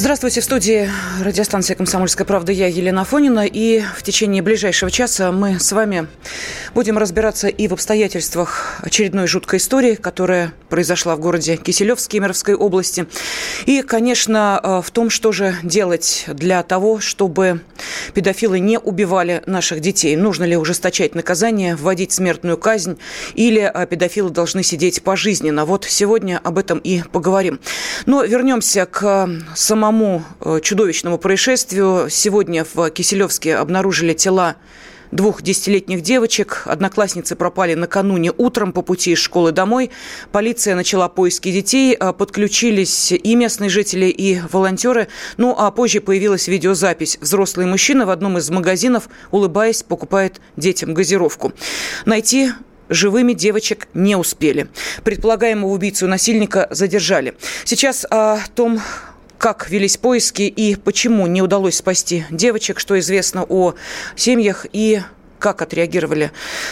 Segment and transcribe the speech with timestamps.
[0.00, 0.88] Здравствуйте, в студии
[1.22, 3.44] радиостанции «Комсомольская правда» я, Елена Фонина.
[3.46, 6.08] И в течение ближайшего часа мы с вами
[6.74, 13.08] будем разбираться и в обстоятельствах очередной жуткой истории, которая произошла в городе Киселев Кемеровской области.
[13.66, 17.60] И, конечно, э, в том, что же делать для того, чтобы
[18.14, 20.16] педофилы не убивали наших детей.
[20.16, 22.96] Нужно ли ужесточать наказание, вводить смертную казнь,
[23.34, 25.66] или э, педофилы должны сидеть пожизненно.
[25.66, 27.60] Вот сегодня об этом и поговорим.
[28.06, 32.08] Но вернемся к самому самому э, чудовищному происшествию.
[32.08, 34.54] Сегодня в Киселевске обнаружили тела
[35.10, 36.62] двух десятилетних девочек.
[36.66, 39.90] Одноклассницы пропали накануне утром по пути из школы домой.
[40.30, 41.96] Полиция начала поиски детей.
[41.98, 45.08] Э, подключились и местные жители, и волонтеры.
[45.38, 47.18] Ну, а позже появилась видеозапись.
[47.20, 51.52] Взрослый мужчина в одном из магазинов, улыбаясь, покупает детям газировку.
[52.06, 52.52] Найти
[52.90, 54.68] живыми девочек не успели.
[55.02, 57.34] Предполагаемого убийцу насильника задержали.
[57.64, 58.80] Сейчас о том,
[59.40, 63.74] как велись поиски и почему не удалось спасти девочек, что известно о
[64.14, 65.00] семьях и
[65.38, 66.30] как отреагировали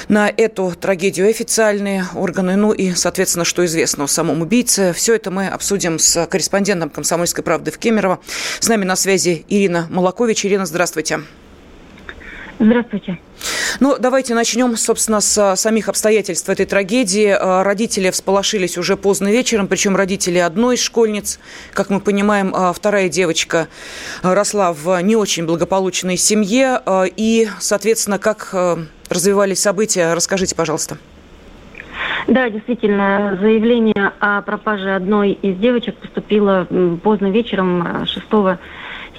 [0.08, 4.92] на эту трагедию официальные органы, ну и, соответственно, что известно о самом убийце.
[4.92, 8.20] Все это мы обсудим с корреспондентом «Комсомольской правды» в Кемерово.
[8.60, 10.44] С нами на связи Ирина Молокович.
[10.44, 11.14] Ирина, здравствуйте.
[11.16, 11.47] Здравствуйте.
[13.80, 17.28] Ну, давайте начнем, собственно, с самих обстоятельств этой трагедии.
[17.38, 21.38] А, родители всполошились уже поздно вечером, причем родители одной из школьниц.
[21.72, 23.68] Как мы понимаем, а, вторая девочка
[24.22, 26.80] росла в не очень благополучной семье.
[27.16, 28.54] И, соответственно, как
[29.08, 30.98] развивались события, расскажите, пожалуйста.
[32.26, 36.66] Да, действительно, заявление о пропаже одной из девочек поступило
[37.02, 38.26] поздно вечером 6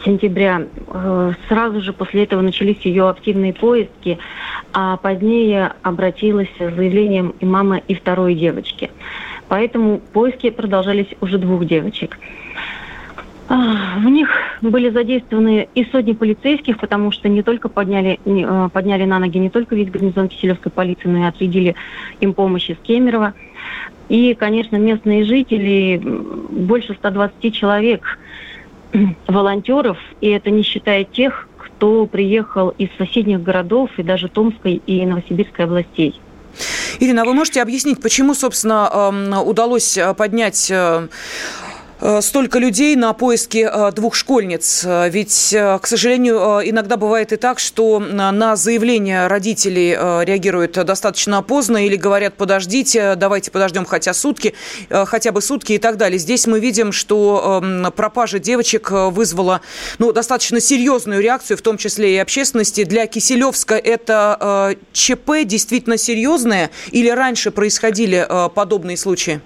[0.09, 0.63] сентября.
[0.87, 4.17] Э, сразу же после этого начались ее активные поиски,
[4.73, 8.89] а позднее обратилась с заявлением и мама, и второй девочки.
[9.47, 12.17] Поэтому поиски продолжались уже двух девочек.
[13.51, 14.29] А, в них
[14.61, 19.49] были задействованы и сотни полицейских, потому что не только подняли, э, подняли на ноги не
[19.49, 21.75] только весь гарнизон Киселевской полиции, но и отрядили
[22.19, 23.33] им помощь из Кемерово.
[24.07, 28.19] И, конечно, местные жители, больше 120 человек,
[29.27, 35.05] волонтеров, и это не считая тех, кто приехал из соседних городов и даже Томской и
[35.05, 36.19] Новосибирской областей.
[36.99, 41.07] Ирина, а вы можете объяснить, почему, собственно, эм, удалось э, поднять э,
[42.21, 44.83] столько людей на поиски э, двух школьниц.
[44.85, 49.91] Э, ведь, к сожалению, иногда бывает и так, что на заявление родителей
[50.25, 54.53] реагируют достаточно поздно или говорят, подождите, давайте подождем хотя сутки,
[54.89, 56.17] хотя бы сутки и так далее.
[56.19, 59.61] Здесь мы видим, что эм, пропажа девочек вызвала
[59.97, 62.83] ну, достаточно серьезную реакцию, в том числе и общественности.
[62.83, 69.41] Для Киселевска это ЧП действительно серьезное или раньше происходили подобные случаи?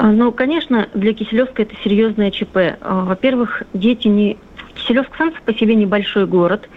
[0.00, 2.56] Ну, конечно, для Киселевска это серьезное ЧП.
[2.80, 4.36] А, во-первых, дети не...
[4.74, 6.68] Киселевск сам по себе небольшой город,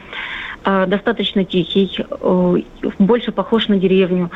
[0.64, 2.06] а, достаточно тихий,
[3.00, 4.30] больше похож на деревню.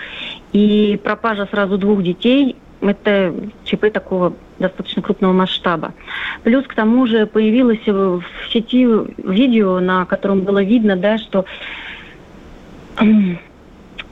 [0.51, 3.33] И пропажа сразу двух детей– это
[3.63, 5.93] ЧП такого достаточно крупного масштаба.
[6.43, 8.87] Плюс к тому же появилось в сети
[9.23, 11.45] видео, на котором было видно, да, что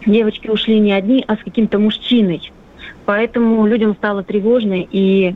[0.06, 2.51] девочки ушли не одни, а с каким-то мужчиной.
[3.09, 5.33] Поэтому людям стало тревожно, и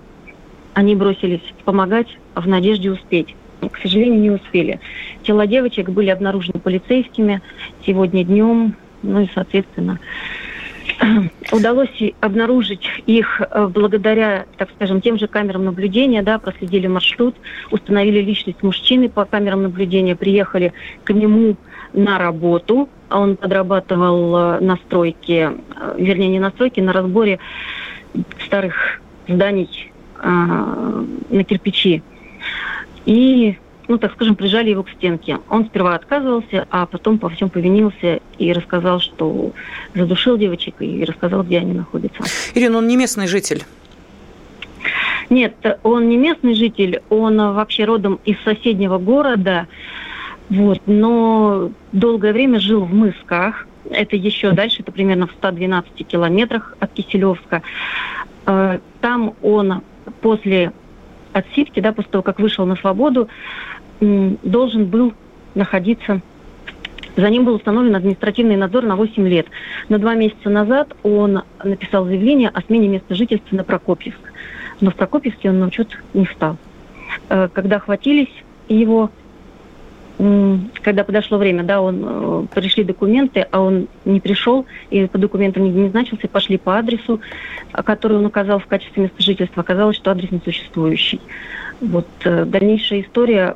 [0.75, 3.35] они бросились помогать в надежде успеть.
[3.61, 4.79] К сожалению, не успели.
[5.23, 7.41] Тела девочек были обнаружены полицейскими
[7.84, 9.97] сегодня днем, ну и, соответственно,
[11.51, 11.89] удалось
[12.22, 17.34] обнаружить их э, благодаря, так скажем, тем же камерам наблюдения, да, проследили маршрут,
[17.72, 20.73] установили личность мужчины по камерам наблюдения, приехали
[21.05, 21.55] к нему
[21.94, 27.40] на работу, он подрабатывал э, на стройке, э, вернее, не на стройке, на разборе
[28.46, 29.91] старых зданий
[30.22, 32.02] э, на кирпичи.
[33.06, 33.58] И,
[33.88, 35.40] ну, так скажем, прижали его к стенке.
[35.50, 39.52] Он сперва отказывался, а потом по всем повинился и рассказал, что
[39.94, 42.23] задушил девочек и рассказал, где они находятся.
[42.56, 43.64] Ирина, он не местный житель?
[45.29, 49.67] Нет, он не местный житель, он вообще родом из соседнего города.
[50.49, 53.67] Вот, но долгое время жил в Мысках.
[53.90, 57.61] Это еще дальше, это примерно в 112 километрах от Киселевска.
[58.45, 59.81] Э, там он
[60.22, 60.72] после
[61.34, 63.28] отсидки, да, после того, как вышел на свободу,
[63.99, 65.13] должен был
[65.55, 66.22] находиться
[67.16, 69.45] За ним был установлен административный надзор на 8 лет.
[69.87, 74.19] Но два месяца назад он написал заявление о смене места жительства на Прокопьевск.
[74.81, 76.57] Но в Прокопьевске он на учет не встал.
[77.29, 78.34] Э, когда хватились
[78.67, 79.11] его
[80.18, 85.64] когда подошло время, да, он э, пришли документы, а он не пришел и по документам
[85.64, 87.20] не значился, пошли по адресу,
[87.72, 89.62] который он указал в качестве места жительства.
[89.64, 91.20] Оказалось, что адрес несуществующий.
[91.82, 93.56] Вот э, дальнейшая история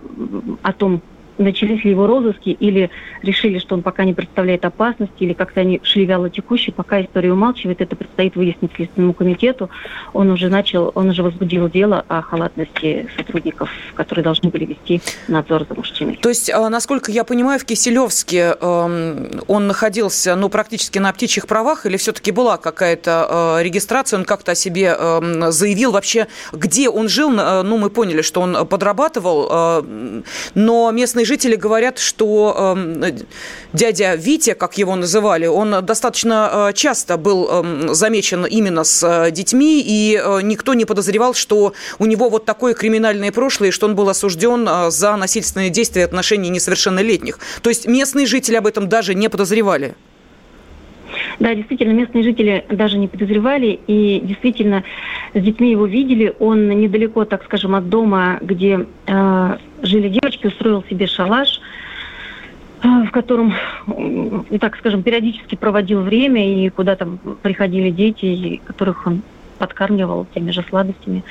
[0.64, 1.02] о том,
[1.38, 2.90] начались ли его розыски или
[3.22, 7.32] решили, что он пока не представляет опасности, или как-то они шли вяло текущие, пока история
[7.32, 9.70] умалчивает, это предстоит выяснить Следственному комитету.
[10.14, 15.66] Он уже начал, он уже возбудил дело о халатности сотрудников, которые должны были вести надзор
[15.68, 16.20] за мужчиной.
[16.22, 21.48] То есть, а, насколько я понимаю, в Киселевске эм, он находился, ну, практически на птичьих
[21.48, 26.90] правах, или все-таки была какая-то э, регистрация, он как-то о себе эм, заявил вообще, где
[26.90, 30.22] он жил, э, ну, мы поняли, что он подрабатывал, э,
[30.56, 33.12] но местные жители говорят, что э,
[33.74, 39.32] дядя Витя, как его называли, он достаточно э, часто был э, замечен именно с э,
[39.32, 43.96] детьми, и э, никто не подозревал, что у него вот такое криминальное прошлое, что он
[43.96, 47.40] был осужден э, за насильственные действия в отношении несовершеннолетних.
[47.62, 49.96] То есть местные жители об этом даже не подозревали.
[51.40, 54.84] Да, действительно, местные жители даже не подозревали, и действительно
[55.34, 56.34] с детьми его видели.
[56.40, 61.62] Он недалеко, так скажем, от дома, где э, жили девочки, устроил себе шалаш,
[62.82, 63.54] э, в котором,
[64.60, 69.22] так скажем, периодически проводил время, и куда там приходили дети, которых он
[69.58, 71.24] подкармливал теми же сладостями.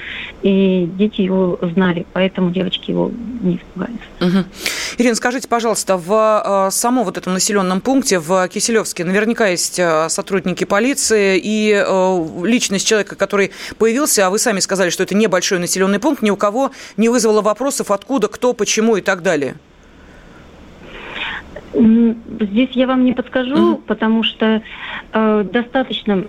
[0.43, 3.97] И дети его знали, поэтому девочки его не испугались.
[4.21, 4.45] Угу.
[4.99, 10.09] Ирина, скажите, пожалуйста, в э, самом вот этом населенном пункте, в Киселевске, наверняка есть э,
[10.09, 15.59] сотрудники полиции и э, личность человека, который появился, а вы сами сказали, что это небольшой
[15.59, 19.57] населенный пункт, ни у кого не вызвало вопросов, откуда, кто, почему и так далее.
[22.41, 24.63] Здесь я вам не подскажу, mm потому что
[25.13, 26.25] э, достаточно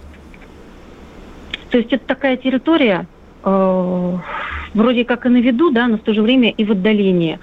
[1.70, 3.08] то есть это такая территория,
[3.44, 4.14] э,
[4.74, 7.40] вроде как и на виду, да, но в то же время и в отдалении.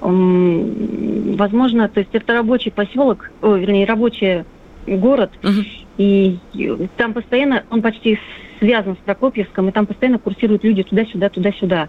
[0.00, 4.44] Э, возможно, то есть это рабочий поселок, о, вернее, рабочий
[4.86, 5.62] город, угу.
[5.98, 6.38] и
[6.96, 8.18] там постоянно, он почти
[8.58, 11.88] связан с Прокопьевском, и там постоянно курсируют люди туда-сюда, туда-сюда.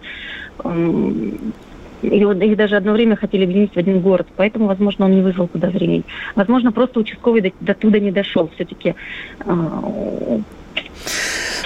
[2.02, 5.20] И вот их даже одно время хотели объединить в один город, поэтому, возможно, он не
[5.20, 6.04] вызвал подозрений.
[6.36, 8.48] Возможно, просто участковый до, до туда не дошел.
[8.54, 8.94] Все-таки
[9.40, 10.38] э,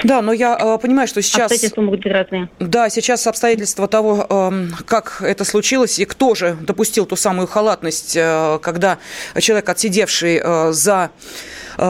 [0.05, 1.53] да, но я э, понимаю, что сейчас...
[1.53, 2.49] Обстоятельства могут быть разные.
[2.59, 8.17] Да, сейчас обстоятельства того, э, как это случилось и кто же допустил ту самую халатность,
[8.17, 8.99] э, когда
[9.39, 11.11] человек, отсидевший э, за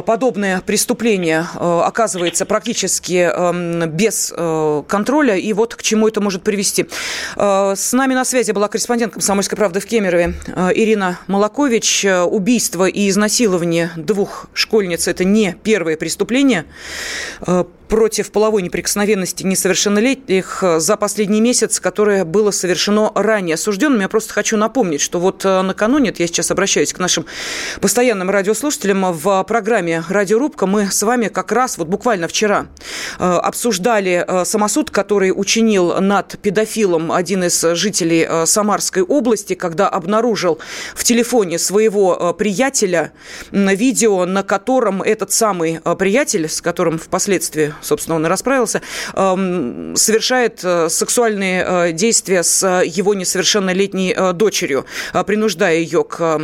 [0.07, 4.33] подобное преступление оказывается практически эм, без
[4.87, 6.87] контроля, и вот к чему это может привести.
[7.37, 10.35] С нами на связи была корреспондент «Комсомольской правды» в Кемерове
[10.73, 12.07] Ирина Молокович.
[12.27, 16.65] Убийство и изнасилование двух школьниц– это не первое преступление
[17.93, 24.01] против половой неприкосновенности несовершеннолетних за последний месяц, которое было совершено ранее осужденным.
[24.01, 27.27] Я просто хочу напомнить, что вот накануне, я сейчас обращаюсь к нашим
[27.83, 32.69] постоянным радиослушателям, в программе «Радиорубка» мы с вами как раз вот буквально вчера
[33.19, 39.91] э, обсуждали э, самосуд, который учинил над педофилом один из жителей э, Самарской области, когда
[39.91, 40.59] обнаружил
[40.95, 43.13] в телефоне своего приятеля
[43.51, 48.81] видео, на котором этот самый приятель, с которым впоследствии собственно, он и расправился,
[49.13, 54.87] совершает э, сексуальные э, действия с его несовершеннолетней э, дочерью,
[55.27, 56.41] принуждая ее к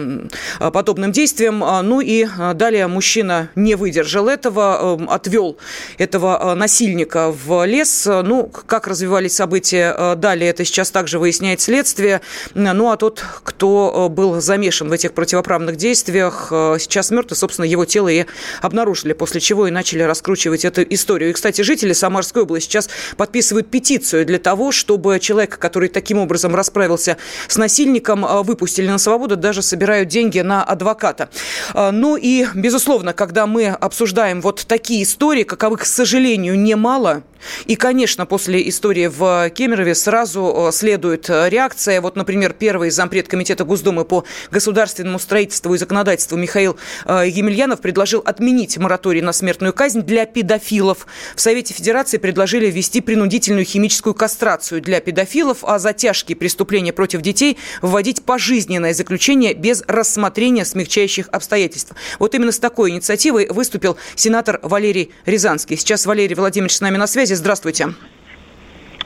[0.72, 1.58] подобным действиям.
[1.58, 5.58] Ну и далее мужчина не выдержал этого, отвел
[5.96, 8.06] этого насильника в лес.
[8.06, 12.20] Ну, как развивались события далее, это сейчас также выясняет следствие.
[12.54, 17.84] Ну, а тот, кто был замешан в этих противоправных действиях, сейчас мертв, и, собственно, его
[17.84, 18.24] тело и
[18.60, 21.27] обнаружили, после чего и начали раскручивать эту историю.
[21.28, 26.54] И, кстати, жители Самарской области сейчас подписывают петицию для того, чтобы человека, который таким образом
[26.54, 27.16] расправился
[27.48, 31.30] с насильником, а, выпустили на свободу, даже собирают деньги на адвоката.
[31.74, 37.22] А, ну и, безусловно, когда мы обсуждаем вот такие истории, каковых, к сожалению, немало,
[37.66, 42.00] и, конечно, после истории в Кемерове сразу следует реакция.
[42.00, 48.76] Вот, например, первый зампред Комитета Госдумы по государственному строительству и законодательству Михаил Емельянов предложил отменить
[48.78, 51.06] мораторий на смертную казнь для педофилов.
[51.36, 57.20] В Совете Федерации предложили ввести принудительную химическую кастрацию для педофилов, а за тяжкие преступления против
[57.22, 61.92] детей вводить пожизненное заключение без рассмотрения смягчающих обстоятельств.
[62.18, 65.76] Вот именно с такой инициативой выступил сенатор Валерий Рязанский.
[65.76, 67.34] Сейчас Валерий Владимирович с нами на связи.
[67.34, 67.94] Здравствуйте.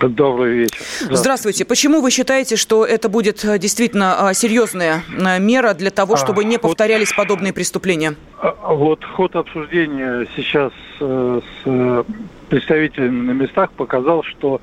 [0.08, 0.76] Добрый вечер.
[0.80, 1.16] Здравствуйте.
[1.16, 1.64] Здравствуйте.
[1.64, 6.44] Почему вы считаете, что это будет э, действительно э, серьезная э, мера для того, чтобы
[6.44, 8.14] не повторялись подобные преступления?
[8.40, 12.04] А, а вот ход обсуждения сейчас с
[12.48, 14.60] представителями на местах показал, что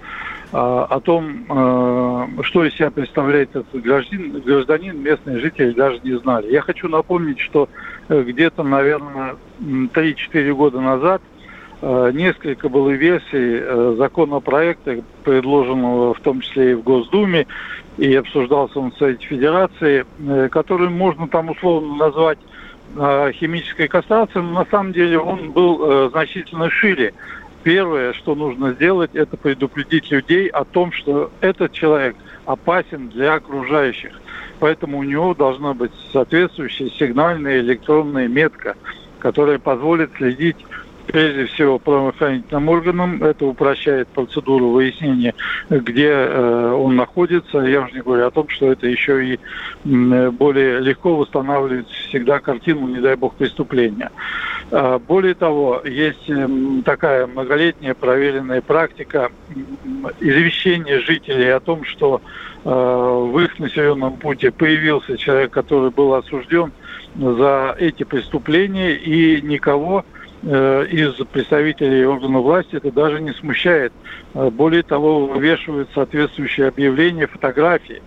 [0.52, 1.46] о том,
[2.44, 6.52] что из себя представляет этот гражданин, гражданин, местные жители даже не знали.
[6.52, 7.68] Я хочу напомнить, что
[8.08, 11.22] где-то, наверное, 3-4 года назад–
[11.82, 17.48] несколько было версий э, законопроекта, предложенного в том числе и в Госдуме,
[17.98, 22.40] и обсуждался он в Совете Федерации, э, который можно там условно назвать
[23.34, 27.14] химической кастрацией, но на самом деле он был значительно шире.
[27.62, 34.20] Первое, что нужно сделать, это предупредить людей о том, что этот человек опасен для окружающих.
[34.60, 38.76] Поэтому у него должна быть соответствующая сигнальная электронная метка,
[39.20, 40.58] которая позволит следить
[41.12, 43.24] прежде всего правоохранительным органам.
[43.24, 45.34] Это упрощает процедуру выяснения,
[45.70, 47.60] где э, он находится.
[47.60, 49.40] Я уже не говорю о том, что это еще и
[49.86, 54.12] э, более легко восстанавливает всегда картину, не дай бог, преступления.
[54.70, 56.48] Э, более того, есть э,
[56.86, 59.32] такая многолетняя проверенная практика
[60.20, 62.22] извещения жителей о том, что
[62.64, 66.72] э, в их населенном пути появился человек, который был осужден
[67.16, 70.06] за эти преступления, и никого
[70.44, 73.92] из представителей органов власти это даже не смущает.
[74.34, 78.02] Э, более того, вывешивают соответствующие объявления, фотографии.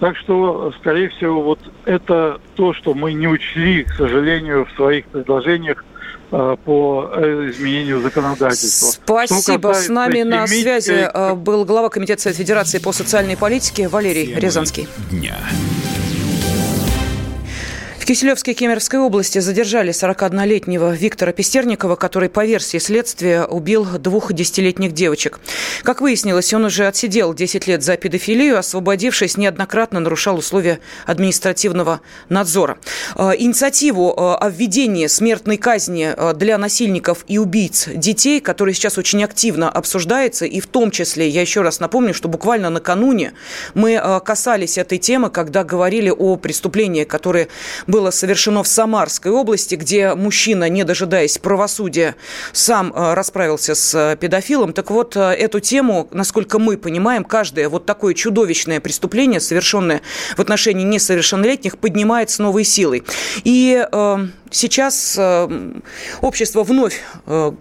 [0.00, 5.06] Так что, скорее всего, вот это то, что мы не учли, к сожалению, в своих
[5.06, 5.84] предложениях
[6.30, 7.10] э, по
[7.48, 8.86] изменению законодательства.
[8.86, 9.72] Спасибо.
[9.72, 14.88] С нами на связи был глава Комитета Совета Федерации по социальной политике Валерий Рязанский.
[15.10, 15.36] Дня.
[18.04, 24.92] В Киселевской Кемеровской области задержали 41-летнего Виктора Пестерникова, который, по версии следствия, убил двух десятилетних
[24.92, 25.40] девочек.
[25.82, 32.76] Как выяснилось, он уже отсидел 10 лет за педофилию, освободившись, неоднократно нарушал условия административного надзора.
[33.16, 38.98] Э, инициативу э, о введении смертной казни э, для насильников и убийц детей, которая сейчас
[38.98, 43.32] очень активно обсуждается, и в том числе, я еще раз напомню, что буквально накануне
[43.72, 47.48] мы касались этой темы, когда говорили о преступлении, которые
[47.94, 52.16] было совершено в Самарской области, где мужчина, не дожидаясь правосудия,
[52.52, 54.72] сам э, расправился с э, педофилом.
[54.72, 60.00] Так вот, э, эту тему, насколько мы понимаем, каждое вот такое чудовищное преступление, совершенное
[60.36, 63.04] в отношении несовершеннолетних, поднимает с новой силой.
[63.44, 65.72] И э, сейчас э,
[66.20, 67.52] общество вновь э,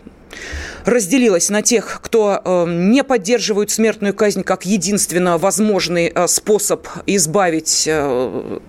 [0.86, 7.86] разделилась на тех, кто э, не поддерживает смертную казнь как единственно возможный э, способ избавить
[7.88, 8.60] э,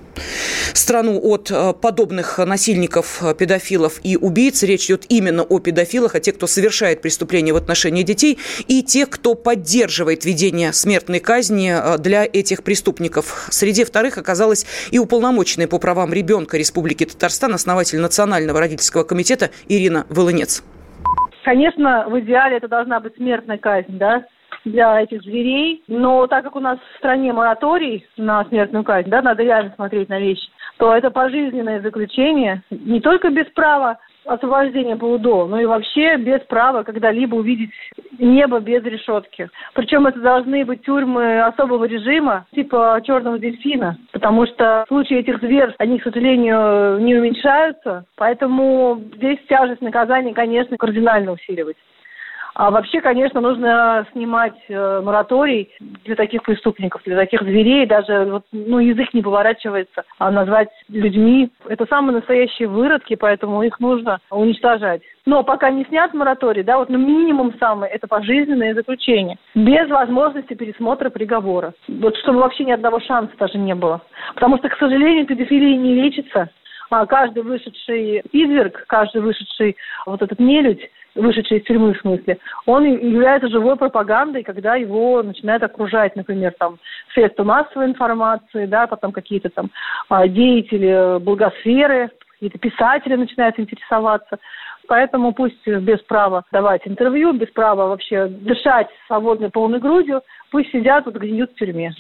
[0.73, 4.63] страну от подобных насильников, педофилов и убийц.
[4.63, 9.11] Речь идет именно о педофилах, о тех, кто совершает преступления в отношении детей, и тех,
[9.11, 13.49] кто поддерживает введение смертной казни для этих преступников.
[13.51, 20.07] Среди вторых оказалась и уполномоченная по правам ребенка Республики Татарстан, основатель Национального родительского комитета Ирина
[20.11, 20.63] Волынец.
[21.45, 24.25] Конечно, в идеале это должна быть смертная казнь, да,
[24.65, 25.85] для этих зверей.
[25.89, 30.09] Но так как у нас в стране мораторий на смертную казнь, да, надо реально смотреть
[30.09, 30.49] на вещи,
[30.79, 36.41] то это пожизненное заключение не только без права освобождения по УДО, но и вообще без
[36.43, 37.71] права когда-либо увидеть
[38.19, 39.49] небо без решетки.
[39.75, 45.77] Причем это должны быть тюрьмы особого режима, типа черного дельфина, потому что случаи этих зверств,
[45.79, 51.77] они, к сожалению, не уменьшаются, поэтому здесь тяжесть наказания, конечно, кардинально усиливать.
[52.55, 55.71] А вообще, конечно, нужно снимать э, мораторий
[56.05, 57.85] для таких преступников, для таких зверей.
[57.87, 61.51] Даже вот, ну, язык не поворачивается а назвать людьми.
[61.69, 65.03] Это самые настоящие выродки, поэтому их нужно уничтожать.
[65.27, 69.37] Но пока не снят мораторий, да, вот ну, минимум самый, это пожизненное заключение.
[69.55, 71.75] Без возможности пересмотра приговора.
[71.89, 74.01] Вот чтобы вообще ни одного шанса даже не было.
[74.35, 76.51] Потому что, к сожалению, педофилия не лечится.
[76.91, 82.85] А каждый вышедший изверг, каждый вышедший вот этот нелюдь, вышедший из тюрьмы в смысле, он
[82.85, 86.79] является живой пропагандой, когда его начинают окружать, например, там
[87.13, 89.71] средства массовой информации, да, потом какие-то там
[90.09, 94.39] а, деятели благосферы, какие-то писатели начинают интересоваться.
[94.87, 101.07] Поэтому пусть без права давать интервью, без права вообще дышать свободной полной грудью, пусть сидят
[101.07, 101.93] вот гниют в тюрьме.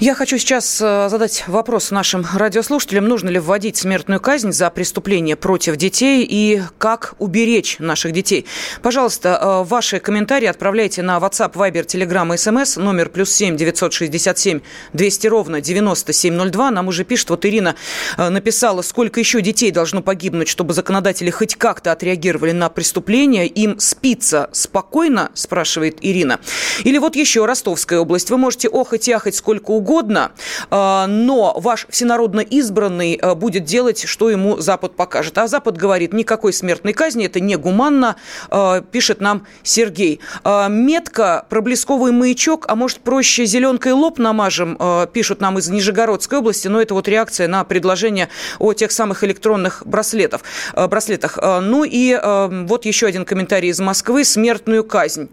[0.00, 3.06] Я хочу сейчас э, задать вопрос нашим радиослушателям.
[3.06, 8.44] Нужно ли вводить смертную казнь за преступление против детей и как уберечь наших детей?
[8.82, 14.36] Пожалуйста, э, ваши комментарии отправляйте на WhatsApp, Viber, Telegram SMS номер плюс семь девятьсот шестьдесят
[14.36, 16.72] семь двести ровно девяносто семь ноль два.
[16.72, 17.76] Нам уже пишет, вот Ирина
[18.16, 23.46] э, написала, сколько еще детей должно погибнуть, чтобы законодатели хоть как-то отреагировали на преступление.
[23.46, 26.40] Им спится спокойно, спрашивает Ирина.
[26.82, 28.30] Или вот еще Ростовская область.
[28.30, 30.32] Вы можете охать и сколько угодно угодно,
[30.70, 35.36] а, но ваш всенародно избранный а, будет делать, что ему Запад покажет.
[35.36, 38.16] А Запад говорит, никакой смертной казни, это негуманно,
[38.48, 40.20] а, пишет нам Сергей.
[40.44, 44.78] Метка, проблесковый маячок, а может проще зеленкой лоб намажем,
[45.12, 49.82] пишут нам из Нижегородской области, но это вот реакция на предложение о тех самых электронных
[49.84, 50.42] браслетов,
[50.74, 51.38] браслетах.
[51.42, 55.28] Ну и вот еще один комментарий из Москвы, смертную казнь.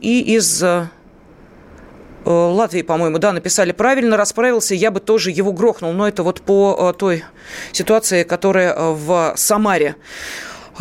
[0.00, 0.62] И из
[2.24, 5.92] Латвии, по-моему, да, написали правильно, расправился, я бы тоже его грохнул.
[5.92, 7.24] Но это вот по э, той
[7.72, 9.96] ситуации, которая э, в Самаре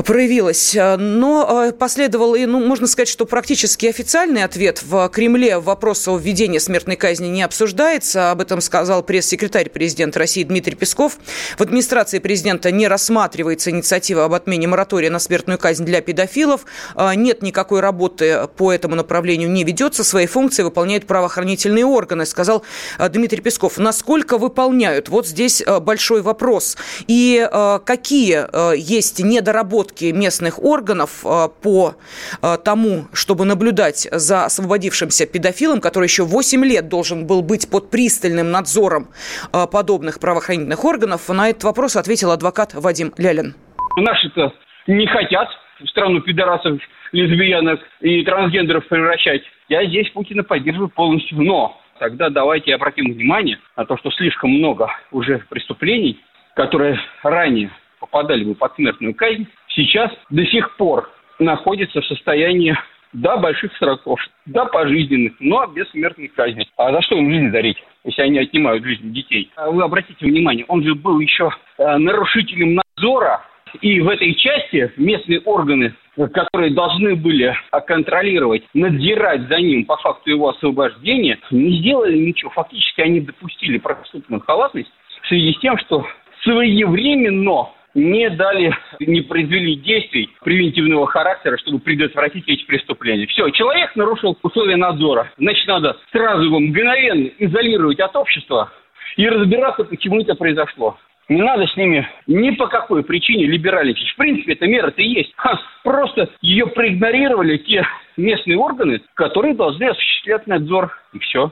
[0.03, 0.75] проявилась.
[0.75, 6.17] Но э, последовал и, ну, можно сказать, что практически официальный ответ в Кремле вопрос о
[6.17, 8.31] введении смертной казни не обсуждается.
[8.31, 11.17] Об этом сказал пресс-секретарь президента России Дмитрий Песков.
[11.57, 16.65] В администрации президента не рассматривается инициатива об отмене моратория на смертную казнь для педофилов.
[16.95, 20.03] Э, нет никакой работы по этому направлению не ведется.
[20.03, 22.63] Свои функции выполняют правоохранительные органы, сказал
[22.97, 23.77] э, Дмитрий Песков.
[23.77, 25.09] Насколько выполняют?
[25.09, 26.77] Вот здесь большой вопрос.
[27.07, 27.47] И
[27.85, 31.93] какие есть недоработки наработки местных органов э, по
[32.41, 37.89] э, тому, чтобы наблюдать за освободившимся педофилом, который еще 8 лет должен был быть под
[37.89, 39.07] пристальным надзором
[39.53, 43.55] э, подобных правоохранительных органов, на этот вопрос ответил адвокат Вадим Лялин.
[43.97, 44.53] Наши-то
[44.87, 46.79] не хотят в страну пидорасов,
[47.11, 49.41] лесбиянок и трансгендеров превращать.
[49.69, 51.41] Я здесь Путина поддерживаю полностью.
[51.41, 56.19] Но тогда давайте обратим внимание на то, что слишком много уже преступлений,
[56.55, 61.09] которые ранее попадали бы под смертную казнь, сейчас до сих пор
[61.39, 62.77] находится в состоянии
[63.13, 66.67] да, больших сроков, да, пожизненных, но без смертной казни.
[66.77, 69.49] А за что им жизнь дарить, если они отнимают жизнь детей?
[69.55, 73.45] А вы обратите внимание, он же был еще э, нарушителем надзора,
[73.81, 75.93] и в этой части местные органы,
[76.33, 82.49] которые должны были контролировать, надзирать за ним по факту его освобождения, не сделали ничего.
[82.51, 86.05] Фактически они допустили преступную халатность в связи с тем, что
[86.43, 93.27] своевременно не дали, не произвели действий превентивного характера, чтобы предотвратить эти преступления.
[93.27, 95.31] Все, человек нарушил условия надзора.
[95.37, 98.71] Значит, надо сразу его мгновенно изолировать от общества
[99.17, 100.97] и разбираться, почему это произошло.
[101.29, 104.09] Не надо с ними ни по какой причине либеральничать.
[104.09, 105.31] В принципе, эта мера-то есть.
[105.35, 107.85] Ха, просто ее проигнорировали те
[108.17, 110.91] местные органы, которые должны осуществлять надзор.
[111.13, 111.51] И все.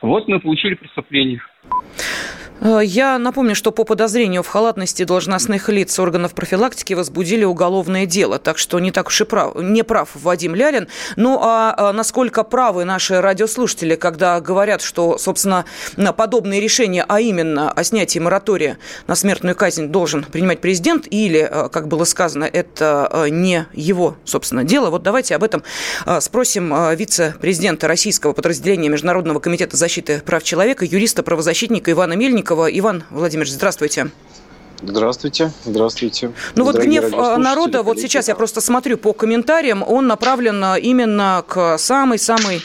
[0.00, 1.42] Вот мы получили преступление.
[2.60, 8.38] Э, я напомню, что по подозрению в халатности должностных лиц органов профилактики возбудили уголовное дело.
[8.38, 10.88] Так что не так уж и прав, не прав Вадим Лялин.
[11.16, 15.64] Ну а, а насколько правы наши радиослушатели, когда говорят, что, собственно,
[16.16, 21.68] подобные решения, а именно о снятии моратория на смертную казнь должен принимать президент, или, э,
[21.70, 24.90] как было сказано, это э, не его, собственно, дело.
[24.90, 25.62] Вот давайте об этом
[26.20, 32.49] спросим вице-президента российского подразделения Международного комитета защиты прав человека, юриста-правозащитника Ивана Мельникова.
[32.50, 32.66] Мельникова.
[32.66, 34.10] Иван Владимирович, здравствуйте.
[34.82, 36.32] Здравствуйте, здравствуйте.
[36.54, 40.80] Ну вот гнев э, народа, вот сейчас я просто смотрю по комментариям, он направлен э,
[40.80, 42.62] именно к самой-самой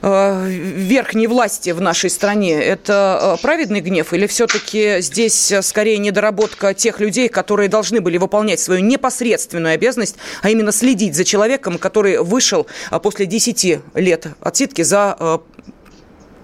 [0.00, 2.54] э, верхней власти в нашей стране.
[2.54, 8.80] Это праведный гнев или все-таки здесь скорее недоработка тех людей, которые должны были выполнять свою
[8.80, 12.66] непосредственную обязанность, а именно следить за человеком, который вышел
[13.02, 15.38] после 10 лет отсидки за э,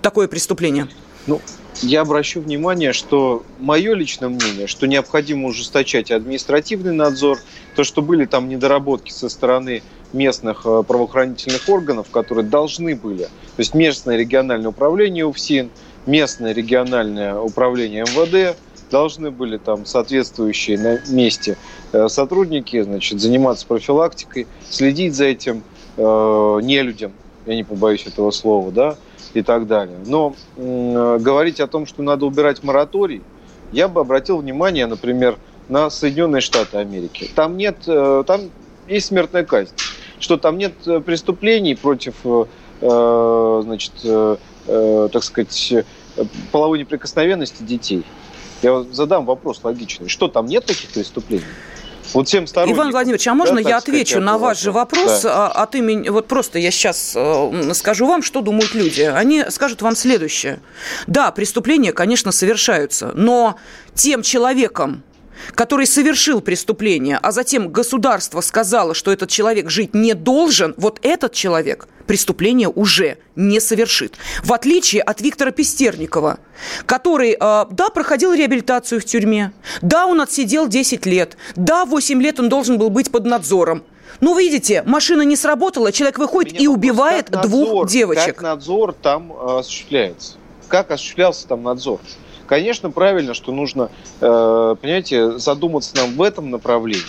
[0.02, 0.86] такое преступление?
[1.26, 1.40] Ну,
[1.82, 7.38] я обращу внимание, что мое личное мнение, что необходимо ужесточать административный надзор,
[7.76, 13.58] то, что были там недоработки со стороны местных э, правоохранительных органов, которые должны были, то
[13.58, 15.70] есть местное региональное управление УФСИН,
[16.06, 18.58] местное региональное управление МВД,
[18.90, 21.56] должны были там соответствующие на месте
[21.92, 25.62] э, сотрудники значит, заниматься профилактикой, следить за этим
[25.96, 27.12] э, нелюдям,
[27.46, 28.96] я не побоюсь этого слова, да,
[29.34, 29.98] и так далее.
[30.06, 33.22] Но э, говорить о том, что надо убирать мораторий,
[33.72, 35.36] я бы обратил внимание, например,
[35.68, 37.30] на Соединенные Штаты Америки.
[37.34, 38.42] Там нет, э, там
[38.86, 39.72] есть смертная казнь.
[40.18, 44.36] Что там нет э, преступлений против, э, значит, э,
[44.66, 45.74] э, так сказать,
[46.50, 48.04] половой неприкосновенности детей.
[48.62, 50.08] Я задам вопрос логичный.
[50.08, 51.44] Что там нет таких преступлений?
[52.14, 55.48] Вот всем Иван Владимирович, а можно да, я отвечу сказать, на ваш же вопрос да.
[55.48, 56.08] от имени...
[56.08, 59.02] Вот просто я сейчас э, скажу вам, что думают люди.
[59.02, 60.60] Они скажут вам следующее.
[61.06, 63.56] Да, преступления, конечно, совершаются, но
[63.94, 65.02] тем человеком,
[65.54, 71.32] который совершил преступление, а затем государство сказало, что этот человек жить не должен, вот этот
[71.32, 74.16] человек преступление уже не совершит.
[74.42, 76.38] В отличие от Виктора Пестерникова,
[76.86, 82.40] который, э, да, проходил реабилитацию в тюрьме, да, он отсидел 10 лет, да, 8 лет
[82.40, 83.84] он должен был быть под надзором.
[84.20, 88.36] Ну, видите, машина не сработала, человек выходит Меня и убивает надзор, двух девочек.
[88.36, 90.34] Как надзор там э, осуществляется?
[90.66, 92.00] Как осуществлялся там надзор?
[92.48, 97.04] Конечно, правильно, что нужно, э, понимаете, задуматься нам в этом направлении.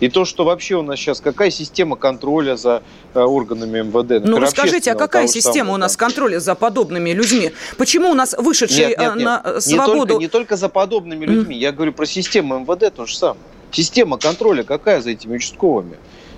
[0.00, 2.82] И то, что вообще у нас сейчас, какая система контроля за
[3.14, 4.26] э, органами МВД?
[4.26, 7.52] Ну, расскажите, а какая система у нас контроля за подобными людьми?
[7.78, 9.24] Почему у нас вышедшие нет, нет, нет.
[9.24, 9.94] на свободу...
[9.94, 11.58] Не только, не только за подобными людьми, mm.
[11.58, 13.40] я говорю про систему МВД, то же самое.
[13.70, 15.96] Система контроля какая за этими участковыми?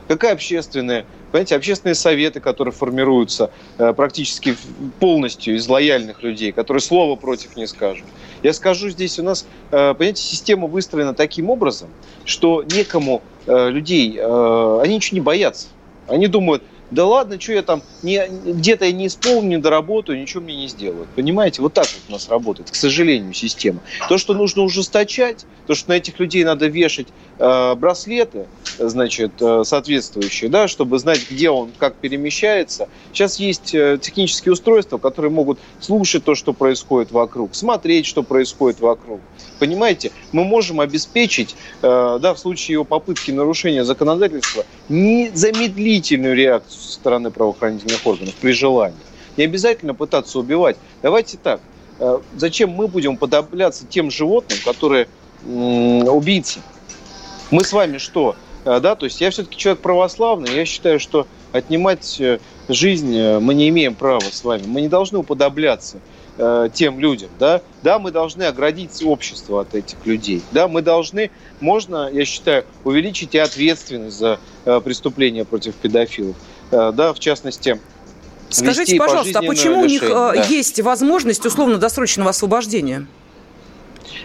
[0.08, 4.56] Какая общественная Понимаете, общественные советы, которые формируются э, практически
[5.00, 8.06] полностью из лояльных людей, которые слова против не скажут.
[8.42, 11.90] Я скажу, здесь у нас, э, понимаете, система выстроена таким образом,
[12.24, 15.66] что некому э, людей, они ничего не боятся.
[16.08, 20.42] Они думают, да ладно, что я там, не, где-то я не исполню, не доработаю, ничего
[20.42, 21.08] мне не сделают.
[21.10, 23.80] Понимаете, вот так вот у нас работает, к сожалению, система.
[24.08, 28.46] То, что нужно ужесточать, то, что на этих людей надо вешать браслеты,
[28.78, 32.88] значит, э, соответствующие, да, чтобы знать, где он, как перемещается.
[33.12, 38.80] Сейчас есть э, технические устройства, которые могут слушать то, что происходит вокруг, смотреть, что происходит
[38.80, 39.20] вокруг.
[39.58, 46.92] Понимаете, мы можем обеспечить, э, да, в случае его попытки нарушения законодательства, незамедлительную реакцию со
[46.92, 48.98] стороны правоохранительных органов при желании.
[49.36, 50.76] Не обязательно пытаться убивать.
[51.02, 51.60] Давайте так.
[51.98, 55.08] Э, зачем мы будем подобляться тем животным, которые
[55.44, 56.60] убийцы?
[57.50, 58.36] Мы с вами что?
[58.64, 62.20] Э, да, то есть я все-таки человек православный, я считаю, что отнимать
[62.68, 64.64] жизнь мы не имеем права с вами.
[64.66, 66.00] Мы не должны уподобляться
[66.38, 71.30] э, тем людям, да, да, мы должны оградить общество от этих людей, да, мы должны,
[71.60, 76.36] можно, я считаю, увеличить и ответственность за э, преступления против педофилов,
[76.70, 77.80] э, да, в частности,
[78.48, 80.44] Скажите, пожалуйста, а почему лишение, у них э, да.
[80.44, 83.06] есть возможность условно-досрочного освобождения?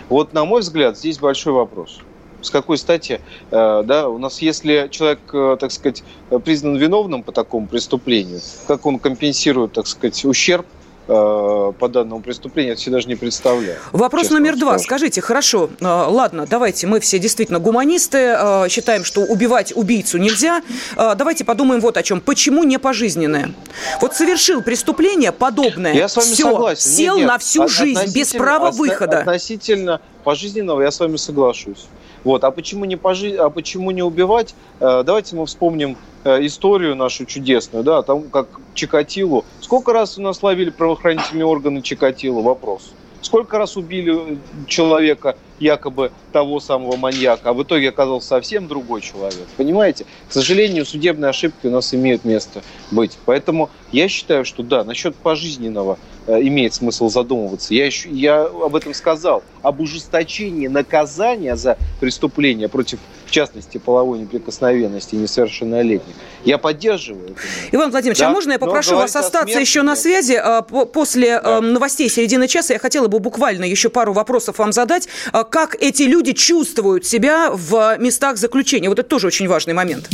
[0.10, 2.00] Вот, на мой взгляд, здесь большой вопрос.
[2.42, 6.04] С какой стати, э, да, у нас, если человек, э, так сказать,
[6.44, 10.66] признан виновным по такому преступлению, как он компенсирует, так сказать, ущерб
[11.08, 13.78] Э, по данному преступлению, это себе даже не представляю.
[13.92, 14.74] Вопрос номер два.
[14.78, 15.02] Скажу.
[15.02, 18.38] Скажите, хорошо, ладно, давайте, мы все действительно гуманисты,
[18.70, 20.62] считаем, что убивать убийцу нельзя.
[20.96, 22.22] Давайте подумаем вот о чем.
[22.22, 23.52] Почему не пожизненное?
[24.00, 26.92] Вот совершил преступление подобное, я с вами все, согласен.
[26.92, 27.28] сел нет, нет.
[27.28, 29.20] на всю жизнь без права выхода.
[29.20, 31.88] Относительно пожизненного я с вами соглашусь.
[32.24, 32.44] Вот.
[32.44, 33.36] А почему не, пожи...
[33.36, 34.56] а почему не убивать?
[34.80, 39.46] Э, давайте мы вспомним э, историю нашу чудесную, да, там как Чикатилу.
[39.60, 42.42] Сколько раз у нас ловили правоохранительные органы Чикатилу?
[42.42, 42.94] Вопрос.
[43.22, 49.48] Сколько раз убили человека якобы того самого маньяка, а в итоге оказался совсем другой человек.
[49.58, 50.06] Понимаете?
[50.28, 53.18] К сожалению, судебные ошибки у нас имеют место быть.
[53.26, 57.76] Поэтому я считаю, что да, насчет пожизненного э, имеет смысл задумываться.
[57.76, 59.44] Я, еще, я об этом сказал.
[59.62, 63.00] Об ужесточении наказания за преступления против,
[63.32, 66.14] в частности, половой неприкосновенности несовершеннолетних.
[66.44, 67.40] Я поддерживаю это.
[67.72, 68.30] Иван Владимирович, а да?
[68.30, 70.34] а можно я попрошу вас остаться еще на связи?
[70.34, 71.60] А, после да.
[71.60, 75.08] Эм, новостей середины часа я хотела бы буквально еще пару вопросов вам задать.
[75.32, 78.90] А, как эти люди чувствуют себя в местах заключения?
[78.90, 80.10] Вот это тоже очень важный момент.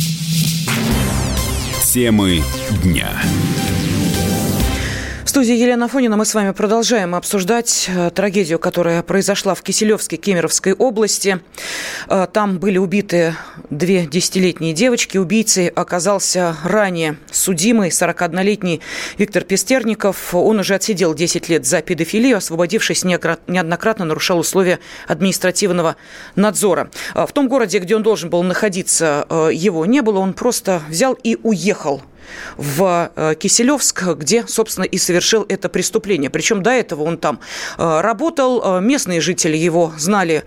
[1.92, 2.44] Темы
[2.84, 3.10] дня
[5.28, 10.72] студии Елена Фонина мы с вами продолжаем обсуждать э, трагедию, которая произошла в Киселевской Кемеровской
[10.72, 11.40] области.
[12.08, 13.34] Э, там были убиты
[13.68, 15.18] две десятилетние девочки.
[15.18, 18.80] Убийцей оказался ранее судимый 41-летний
[19.18, 20.34] Виктор Пестерников.
[20.34, 25.96] Он уже отсидел 10 лет за педофилию, освободившись неоднократно нарушал условия административного
[26.36, 26.90] надзора.
[27.14, 30.20] Э, в том городе, где он должен был находиться, его не было.
[30.20, 32.02] Он просто взял и уехал
[32.56, 36.30] в э, Киселевск, где, собственно, и совершил это преступление.
[36.30, 37.40] Причем до этого он там
[37.76, 40.44] э, работал, э, местные жители его знали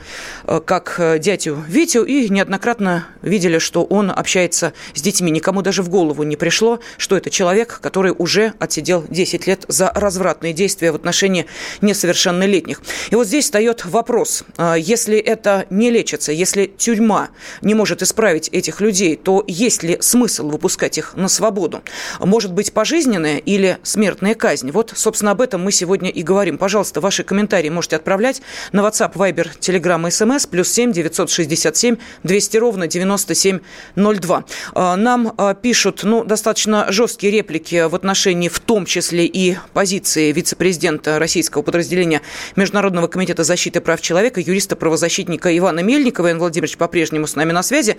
[0.65, 5.31] как дядю Витю и неоднократно видели, что он общается с детьми.
[5.31, 9.91] Никому даже в голову не пришло, что это человек, который уже отсидел 10 лет за
[9.93, 11.45] развратные действия в отношении
[11.81, 12.81] несовершеннолетних.
[13.09, 14.43] И вот здесь встает вопрос,
[14.77, 17.29] если это не лечится, если тюрьма
[17.61, 21.70] не может исправить этих людей, то есть ли смысл выпускать их на свободу?
[21.71, 21.83] Свободу.
[22.19, 24.71] Может быть пожизненная или смертная казнь?
[24.71, 26.57] Вот, собственно, об этом мы сегодня и говорим.
[26.57, 32.87] Пожалуйста, ваши комментарии можете отправлять на WhatsApp, Viber, Telegram, SMS, плюс 7 967 200 ровно
[32.87, 34.43] 9702.
[34.73, 40.31] А, нам а, пишут, ну, достаточно жесткие реплики в отношении в том числе и позиции
[40.31, 42.21] вице-президента российского подразделения
[42.55, 46.27] Международного комитета защиты прав человека, юриста-правозащитника Ивана Мельникова.
[46.27, 47.97] Иван Владимирович по-прежнему с нами на связи.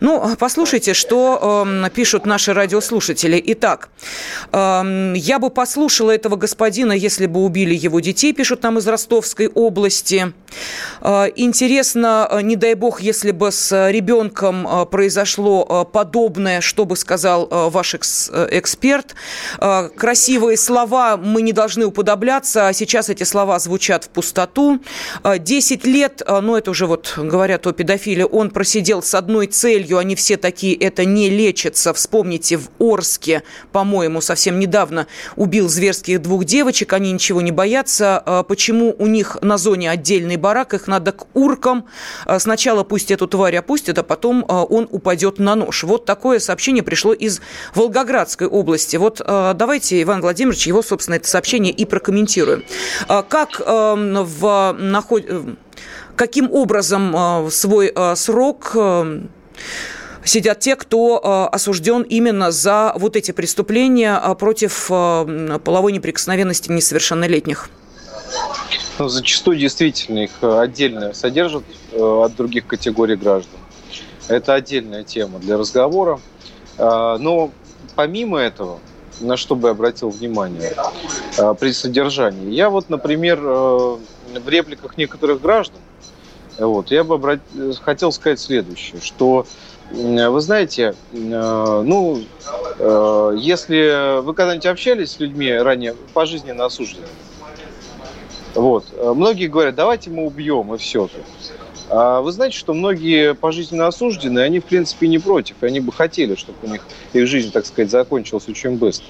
[0.00, 3.01] Ну, послушайте, что э, пишут наши радиослушатели.
[3.10, 3.88] Итак,
[4.52, 9.48] э, я бы послушала этого господина, если бы убили его детей, пишут нам из Ростовской
[9.48, 10.32] области.
[11.00, 16.84] Э, интересно, э, не дай бог, если бы с ребенком э, произошло э, подобное, что
[16.84, 19.14] бы сказал э, ваш экс э, эксперт.
[19.58, 24.80] Э, красивые слова мы не должны уподобляться, а сейчас эти слова звучат в пустоту.
[25.24, 29.46] Э, десять лет, э, ну это уже вот говорят о педофиле, он просидел с одной
[29.46, 31.92] целью, они все такие, это не лечится.
[31.94, 38.22] Вспомните, в Орске, по-моему, совсем недавно убил зверских двух девочек, они ничего не боятся.
[38.24, 41.86] Э, почему у них на зоне отдельный барак, их надо к уркам.
[42.38, 45.84] Сначала пусть эту тварь опустят, а потом он упадет на нож.
[45.84, 47.40] Вот такое сообщение пришло из
[47.74, 48.96] Волгоградской области.
[48.96, 52.64] Вот давайте, Иван Владимирович, его, собственно, это сообщение и прокомментируем.
[53.28, 55.24] Как в наход
[56.16, 59.22] каким образом э, свой э, срок э,
[60.24, 67.70] сидят те, кто осужден именно за вот эти преступления против половой неприкосновенности несовершеннолетних?
[68.98, 73.58] Ну, зачастую действительно их отдельно содержат от других категорий граждан.
[74.28, 76.20] Это отдельная тема для разговора.
[76.78, 77.50] Но
[77.96, 78.80] помимо этого,
[79.20, 80.74] на что бы я обратил внимание
[81.58, 84.00] при содержании, я вот, например, в
[84.46, 85.78] репликах некоторых граждан
[86.58, 86.90] вот.
[86.90, 87.40] Я бы обрат...
[87.82, 89.46] хотел сказать следующее, что
[89.90, 92.22] вы знаете, э, ну,
[92.78, 97.08] э, если вы когда-нибудь общались с людьми ранее пожизненно осужденными,
[98.54, 101.08] вот, многие говорят, давайте мы убьем, и все.
[101.88, 105.62] А вы знаете, что многие пожизненно осужденные, они, в принципе, не против.
[105.62, 109.08] Они бы хотели, чтобы у них их жизнь, так сказать, закончилась очень быстро.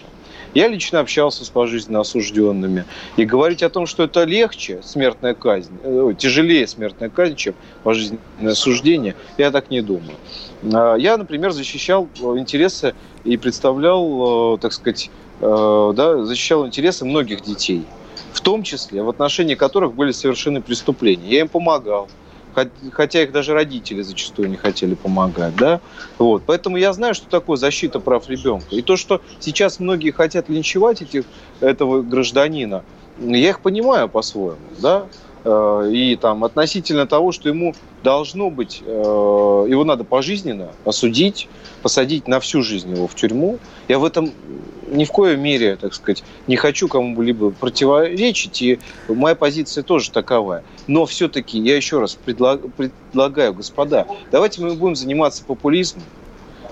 [0.55, 2.85] Я лично общался с пожизненно осужденными.
[3.17, 8.53] И говорить о том, что это легче, смертная казнь, э, тяжелее смертная казнь, чем пожизненное
[8.53, 10.17] осуждение, я так не думаю.
[10.73, 15.11] А, я, например, защищал э, интересы и представлял, э, так сказать,
[15.41, 17.85] да, защищал интересы многих детей,
[18.33, 21.29] в том числе в отношении которых были совершены преступления.
[21.29, 22.09] Я им помогал
[22.93, 25.81] хотя их даже родители зачастую не хотели помогать, да,
[26.19, 30.49] вот, поэтому я знаю, что такое защита прав ребенка, и то, что сейчас многие хотят
[30.49, 31.25] линчевать этих,
[31.61, 32.85] этого гражданина,
[33.19, 35.09] я их понимаю по-своему, да,
[35.45, 41.49] и там относительно того, что ему должно быть, э, его надо пожизненно осудить,
[41.83, 43.59] посадить на всю жизнь его в тюрьму.
[43.89, 44.33] Я в этом
[44.93, 48.79] ни в коей мере, так сказать, не хочу кому-либо противоречить, и
[49.09, 50.65] моя позиция тоже таковая.
[50.87, 56.05] Но все-таки я еще раз предлаг, предлагаю, господа, давайте мы будем заниматься популизмом.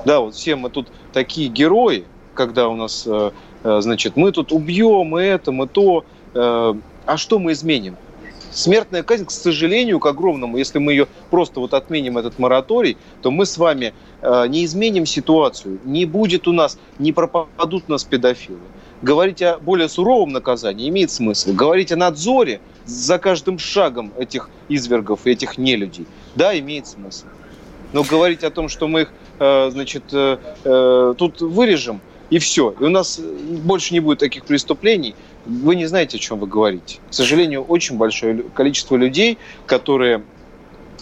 [0.05, 2.05] Да, вот все мы тут такие герои,
[2.35, 3.31] когда у нас, э,
[3.65, 6.05] э, значит, мы тут убьем и это, мы то.
[6.35, 6.75] Э,
[7.07, 7.97] а что мы изменим?
[8.53, 13.31] Смертная казнь, к сожалению, к огромному, если мы ее просто вот отменим этот мораторий, то
[13.31, 18.03] мы с вами э, не изменим ситуацию, не будет у нас, не пропадут у нас
[18.05, 18.59] педофилы.
[19.03, 21.53] Говорить о более суровом наказании имеет смысл.
[21.55, 27.27] Говорить о надзоре за каждым шагом этих извергов этих нелюдей, да, имеет смысл.
[27.93, 32.75] Но говорить о том, что мы их, э, значит, э, э тут вырежем, и все.
[32.79, 35.15] И у нас больше не будет таких преступлений–
[35.47, 36.99] вы не знаете, о чем вы говорите.
[37.11, 40.23] К сожалению, очень большое количество людей, которые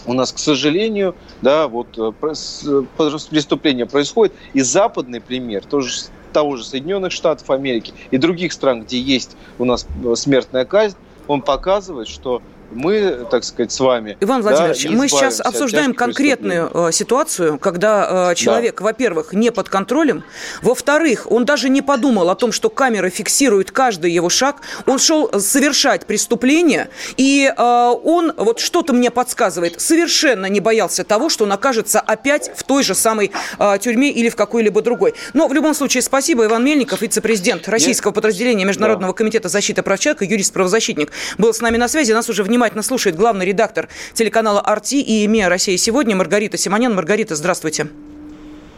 [0.05, 4.33] у нас, к сожалению, да, вот э, преступление происходит.
[4.53, 5.91] И западный пример, тоже
[6.31, 10.95] того же Соединенных Штатов Америки и других стран, где есть у нас э, смертная казнь,
[11.27, 14.17] он показывает, что мы, так сказать, с вами...
[14.19, 18.85] Иван Владимирович, да, мы сейчас обсуждаем конкретную э, ситуацию, когда э, человек, да.
[18.85, 20.23] во-первых, не под контролем,
[20.61, 25.29] во-вторых, он даже не подумал о том, что камера фиксирует каждый его шаг, он шел
[25.39, 31.51] совершать преступление, и э, он, вот что-то мне подсказывает, совершенно не боялся того, что он
[31.51, 33.31] окажется опять в той же самой
[33.79, 35.13] тюрьме или в какой-либо другой.
[35.33, 39.17] Но в любом случае, спасибо, Иван Мельников, вице-президент российского подразделения Международного да.
[39.17, 43.15] комитета защиты прав человека, юрист-правозащитник, был с нами на связи, нас уже внимательно внимательно слушает
[43.15, 46.93] главный редактор телеканала «Арти» и ИМЕА «Россия сегодня» Маргарита Симонян.
[46.93, 47.87] Маргарита, здравствуйте.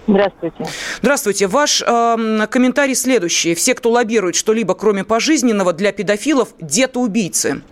[0.05, 0.65] Здравствуйте.
[1.01, 1.47] Здравствуйте.
[1.47, 3.55] Ваш э, комментарий следующий.
[3.55, 7.63] Все, кто лоббирует что-либо, кроме пожизненного, для педофилов– детоубийцы.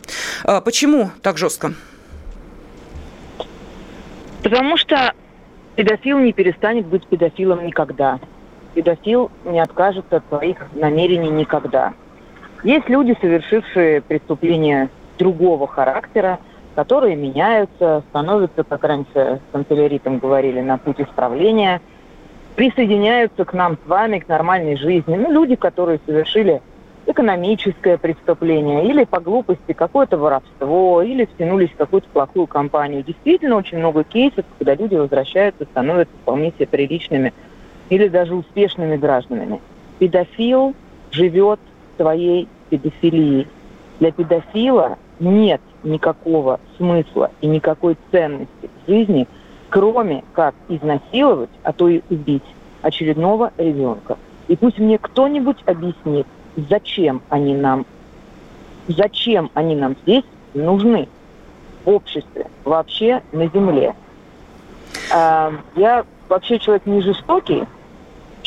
[0.44, 1.74] Э, почему так жестко?
[4.42, 5.14] Потому что
[5.76, 8.20] педофил не перестанет быть педофилом никогда.
[8.74, 11.94] педофил не откажется от своих намерений никогда.
[12.64, 16.40] Есть люди, совершившие преступления другого характера,
[16.76, 21.82] которые меняются, становятся, как раньше с канцеляритом говорили, на путь исправления,
[22.56, 25.16] присоединяются к нам с вами, к нормальной жизни.
[25.16, 26.62] Ну, люди, которые совершили
[27.06, 33.04] экономическое преступление или по глупости какое-то воровство, или втянулись в какую-то плохую компанию.
[33.04, 37.34] Действительно, очень много кейсов, когда люди возвращаются, становятся вполне себе приличными
[37.90, 39.60] или даже успешными гражданами.
[39.98, 40.76] Педофил
[41.12, 41.60] живет
[41.98, 43.48] своей педофилией.
[44.00, 49.28] Для педофила нет никакого смысла и никакой ценности в жизни,
[49.70, 52.44] кроме как изнасиловать, а то и убить
[52.82, 54.18] очередного ребенка.
[54.48, 57.86] И пусть мне кто-нибудь объяснит, зачем они нам,
[58.88, 61.08] зачем они нам здесь нужны
[61.86, 63.94] в обществе, вообще на земле.
[65.14, 67.66] А, я вообще человек не жестокий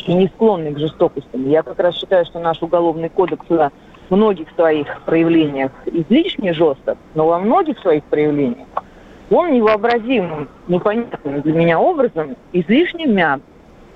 [0.05, 1.49] и не склонный к жестокостям.
[1.49, 3.45] Я как раз считаю, что наш уголовный кодекс
[4.09, 8.67] многих своих проявлениях излишне жесток, но во многих своих проявлениях
[9.29, 13.43] он невообразимым, непонятным для меня образом излишне мягк.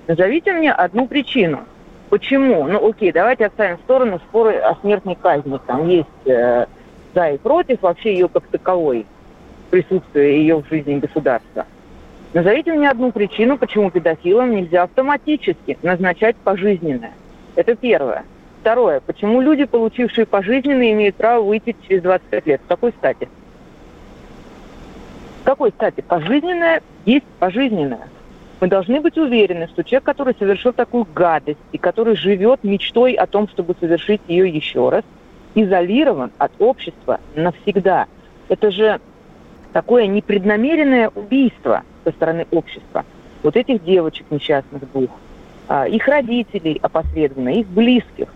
[0.08, 1.60] Назовите мне одну причину–
[2.10, 2.65] Почему?
[2.65, 5.60] Ну, окей, давайте оставим в сторону споры о смертной казни.
[5.67, 6.65] Там есть э,
[7.13, 9.06] за и против вообще ее как таковой,
[9.72, 11.65] присутствие ее в жизни государства.
[12.34, 17.13] Назовите мне одну причину, почему педофилам нельзя автоматически назначать пожизненное.
[17.56, 18.24] Это первое.
[18.62, 19.00] Второе.
[19.00, 22.62] Почему люди, получившие пожизненное, имеют право выйти через 25 лет?
[22.65, 23.30] С какой стати?
[25.41, 26.02] С какой стати?
[26.02, 28.10] Пожизненное есть пожизненное.
[28.60, 33.28] Мы должны быть уверены, что человек, который совершил такую гадость и который живет мечтой о
[33.28, 35.04] том, чтобы совершить ее еще раз,
[35.54, 38.08] изолирован от общества навсегда.
[38.50, 39.00] Это же
[39.74, 43.06] такое непреднамеренное убийство со стороны общества.
[43.43, 45.12] Вот этих девочек несчастных двух,
[45.67, 48.28] а, их родителей опосредованно, их близких,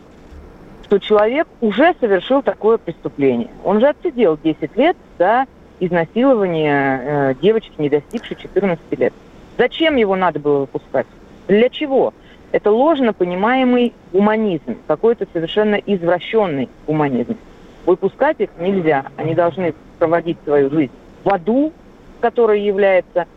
[0.92, 3.48] что человек уже совершил такое преступление.
[3.64, 5.46] Он же отсидел 10 лет за
[5.80, 9.14] изнасилование э, девочки, не достигшей 14 лет.
[9.58, 11.08] Зачем его надо было выпускать?
[11.48, 12.14] Для чего?
[12.52, 17.38] Это ложно понимаемый гуманизм, какой-то совершенно извращенный гуманизм.
[17.86, 19.06] Выпускать их нельзя.
[19.16, 20.92] Они должны проводить свою жизнь
[21.24, 21.72] в аду,
[22.20, 23.28] который является,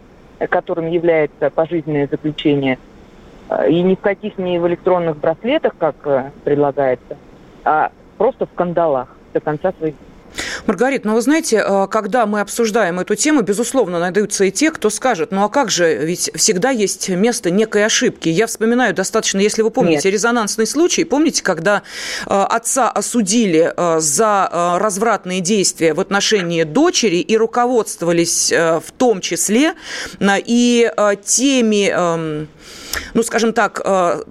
[0.50, 2.80] которым является пожизненное заключение,
[3.48, 7.16] э, и ни в каких не в электронных браслетах, как э, предлагается,
[7.64, 9.94] а просто в кандалах до конца своих
[10.66, 14.90] Маргарита, ну вы знаете, э, когда мы обсуждаем эту тему, безусловно, найдутся и те, кто
[14.90, 18.28] скажет, ну а как же, ведь всегда есть место некой ошибки.
[18.28, 20.14] Я вспоминаю достаточно, если вы помните, Нет.
[20.14, 21.82] резонансный случай, помните, когда
[22.26, 24.48] э, отца осудили э, за
[24.78, 29.74] развратные действия в отношении дочери и руководствовались в том числе
[30.20, 30.90] и
[31.24, 32.46] теми
[33.14, 34.22] ну, скажем так, э,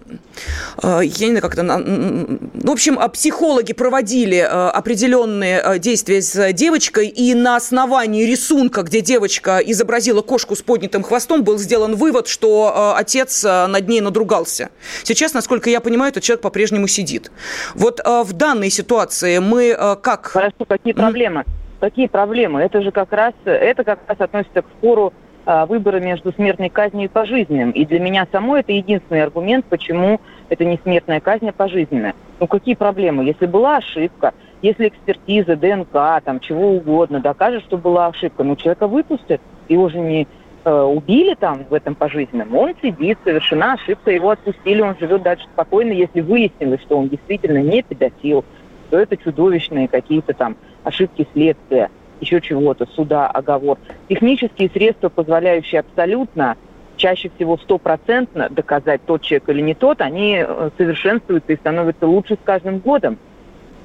[0.82, 1.64] э, я не знаю, как это...
[1.64, 9.02] В общем, а психологи проводили э, определенные действия с девочкой, и на основании рисунка, где
[9.02, 14.70] девочка изобразила кошку с поднятым хвостом, был сделан вывод, что отец над ней надругался.
[15.04, 17.32] Сейчас, насколько я понимаю, этот человек по-прежнему сидит.
[17.76, 20.28] Вот в данной ситуации мы как...
[20.28, 21.46] Хорошо, какие проблемы?
[21.80, 22.62] Какие проблемы?
[22.62, 25.14] Это же как раз, это как раз относится к спору
[25.46, 27.72] выбора между смертной казнью и пожизненным.
[27.72, 32.14] И для меня самой это единственный аргумент, почему это не смертная казнь, а пожизненная.
[32.40, 33.26] Ну какие проблемы?
[33.26, 38.88] Если была ошибка, если экспертиза, ДНК, там чего угодно докажет, что была ошибка, ну человека
[38.88, 40.28] выпустят, его же не
[40.64, 45.46] э, убили там в этом пожизненном, он сидит, совершена ошибка, его отпустили, он живет дальше
[45.54, 48.46] спокойно, если выяснилось, что он действительно не педофил,
[48.90, 51.90] то это чудовищные какие-то там ошибки следствия
[52.24, 53.78] еще чего-то, суда, оговор.
[54.10, 56.56] Технические средства, позволяющие абсолютно,
[56.96, 62.36] чаще всего стопроцентно доказать, тот человек или не тот, они э, совершенствуются и становятся лучше
[62.36, 63.18] с каждым годом.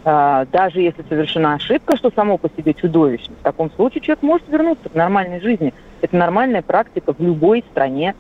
[0.05, 4.49] А, даже если совершена ошибка, что само по себе чудовищно, в таком случае человек может
[4.49, 5.75] вернуться к нормальной жизни.
[6.01, 8.15] Это нормальная практика в любой стране,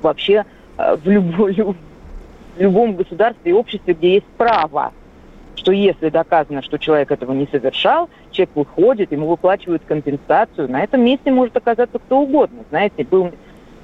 [0.00, 0.44] вообще
[0.78, 1.52] э, в, любой,
[2.56, 4.92] в любом государстве и обществе, где есть право
[5.60, 11.04] что если доказано, что человек этого не совершал, человек выходит, ему выплачивают компенсацию, на этом
[11.04, 12.64] месте может оказаться кто угодно.
[12.70, 13.30] Знаете, был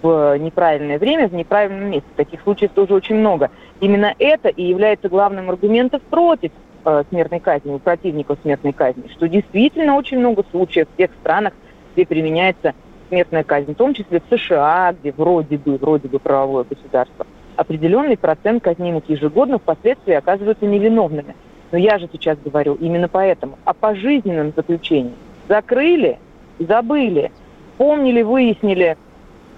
[0.00, 2.08] в неправильное время, в неправильном месте.
[2.16, 3.50] Таких случаев тоже очень много.
[3.80, 6.50] Именно это и является главным аргументом против
[6.86, 11.52] э, смертной казни, у противников смертной казни, что действительно очень много случаев в тех странах,
[11.92, 12.74] где применяется
[13.10, 18.16] смертная казнь, в том числе в США, где вроде бы, вроде бы правовое государство, определенный
[18.16, 21.34] процент казнимых ежегодно впоследствии оказываются невиновными.
[21.72, 23.58] Но я же сейчас говорю именно поэтому.
[23.64, 25.12] О пожизненном заключении.
[25.48, 26.18] Закрыли,
[26.58, 27.32] забыли,
[27.76, 28.96] помнили, выяснили,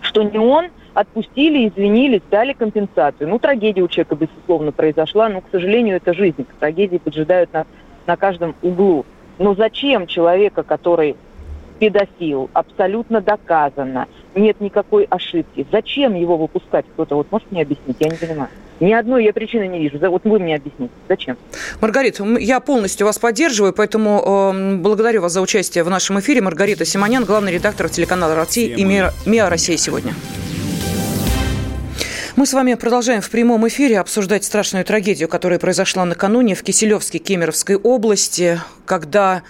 [0.01, 3.29] что не он, отпустили, извинились, дали компенсацию.
[3.29, 6.47] Ну, трагедия у человека, безусловно, произошла, но, к сожалению, это жизнь.
[6.59, 7.67] Трагедии поджидают нас
[8.07, 9.05] на каждом углу.
[9.39, 11.17] Но зачем человека, который
[11.79, 15.67] педофил, абсолютно доказано, нет никакой ошибки.
[15.71, 17.15] Зачем его выпускать кто-то?
[17.17, 17.97] Вот можете мне объяснить?
[18.01, 18.51] Я не понимаю.
[18.81, 19.99] Ни одной я причины не вижу.
[19.99, 20.93] Вот вы мне объясните.
[21.09, 21.37] Зачем?
[21.81, 26.41] Маргарита, я полностью вас поддерживаю, поэтому э, благодарю вас за участие в нашем эфире.
[26.41, 30.15] Маргарита Симонян, главный редактор телеканала «Россия» и «МИА, МИА Россия» сегодня.
[32.37, 37.19] Мы с вами продолжаем в прямом эфире обсуждать страшную трагедию, которая произошла накануне в Киселевске
[37.19, 39.43] Кемеровской области, когда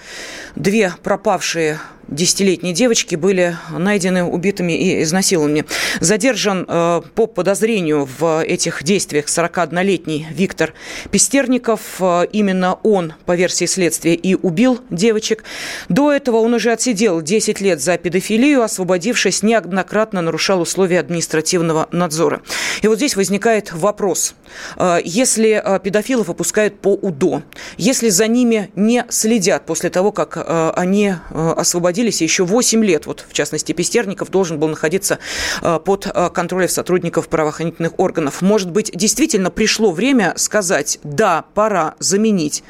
[0.56, 1.78] две пропавшие
[2.08, 5.64] десятилетние девочки были найдены убитыми и изнасилованными.
[6.00, 10.72] Задержан э, по подозрению в этих действиях 41-летний Виктор
[11.10, 11.80] Пестерников.
[12.00, 15.44] Э, именно он, по версии следствия, и убил девочек.
[15.88, 22.40] До этого он уже отсидел 10 лет за педофилию, освободившись, неоднократно нарушал условия административного надзора.
[22.82, 24.34] И вот здесь возникает вопрос.
[24.76, 27.42] Э, если э, педофилов опускают по УДО,
[27.76, 30.38] если за ними не следят после того, как
[30.76, 33.06] они освободились находились еще 8 лет.
[33.06, 35.18] Вот, в частности, Пестерников должен был находиться
[35.62, 38.40] э, под э, контролем сотрудников правоохранительных органов.
[38.40, 42.62] Может быть, действительно пришло время сказать, да, пора заменить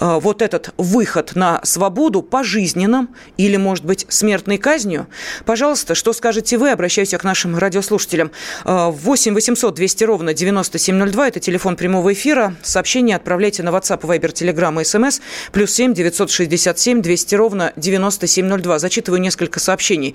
[0.00, 5.08] э, вот этот выход на свободу пожизненным или, может быть, смертной казнью?
[5.44, 6.70] Пожалуйста, что скажете вы?
[6.70, 8.30] Обращаюсь к нашим радиослушателям.
[8.64, 11.28] 8 800 200 ровно 9702.
[11.28, 12.54] Это телефон прямого эфира.
[12.62, 15.20] Сообщение отправляйте на WhatsApp, Viber, Telegram SMS.
[15.50, 18.67] Плюс 7 967 200 ровно 9702.
[18.68, 18.78] 2.
[18.78, 20.14] Зачитываю несколько сообщений.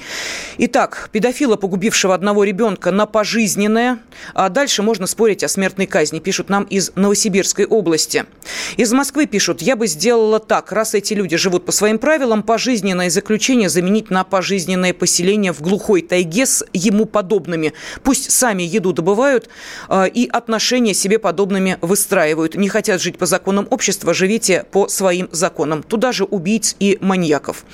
[0.59, 3.97] Итак, педофила, погубившего одного ребенка на пожизненное.
[4.35, 8.25] А дальше можно спорить о смертной казни, пишут нам из Новосибирской области.
[8.77, 13.09] Из Москвы пишут, я бы сделала так, раз эти люди живут по своим правилам, пожизненное
[13.09, 17.73] заключение заменить на пожизненное поселение в глухой тайге с ему подобными.
[18.03, 19.49] Пусть сами еду добывают
[19.89, 22.53] э, и отношения себе подобными выстраивают.
[22.53, 25.81] Не хотят жить по законам общества, живите по своим законам.
[25.81, 27.65] Туда же убийц и маньяков.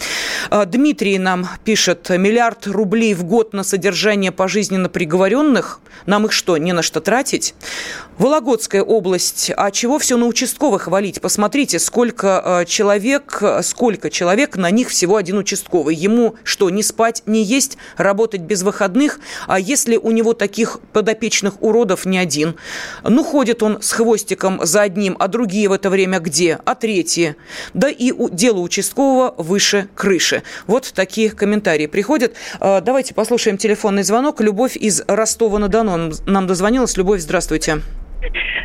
[0.70, 5.80] Дмитрий нам пишет, миллиард рублей в год на содержание пожизненно приговоренных.
[6.06, 7.56] Нам их что, не на что тратить?
[8.20, 9.50] Вологодская область.
[9.56, 11.22] А чего все на участковых валить?
[11.22, 15.96] Посмотрите, сколько э, человек, сколько человек, на них всего один участковый.
[15.96, 19.22] Ему что, не спать, не есть, работать без выходных?
[19.48, 22.56] А если у него таких подопечных уродов не один?
[23.04, 26.60] Ну, ходит он с хвостиком за одним, а другие в это время где?
[26.66, 27.38] А третьи?
[27.74, 30.44] Да и у, дело участкового выше крыши.
[30.68, 32.34] Вот такие комментарии приходят.
[32.60, 34.42] Э, давайте послушаем телефонный звонок.
[34.42, 36.98] Любовь из Ростова-на-Дону нам дозвонилась.
[36.98, 37.82] Любовь, здравствуйте.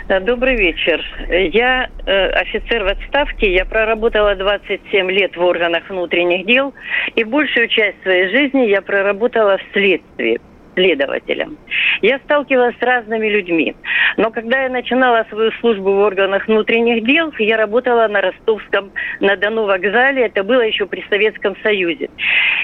[0.08, 1.04] Э, добрый вечер.
[1.28, 3.52] Я э, офицер в отставке.
[3.52, 6.74] Я проработала 27 лет в органах внутренних дел.
[7.14, 10.40] И большую часть своей жизни я проработала в следствии
[10.74, 11.56] следователем.
[12.02, 13.76] Я сталкивалась с разными людьми.
[14.16, 18.90] Но когда я начинала свою службу в органах внутренних дел, я работала на Ростовском,
[19.20, 20.26] на Дону вокзале.
[20.26, 22.10] Это было еще при Советском Союзе.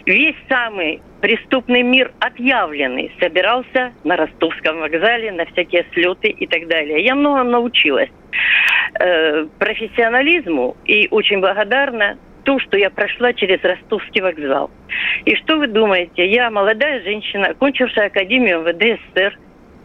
[0.06, 7.04] Весь самый преступный мир отъявленный собирался на Ростовском вокзале, на всякие слеты и так далее.
[7.04, 8.10] Я много научилась
[8.98, 14.70] э, профессионализму и очень благодарна то, что я прошла через Ростовский вокзал.
[15.24, 16.26] И что вы думаете?
[16.26, 19.38] Я молодая женщина, окончившая Академию МВД СССР,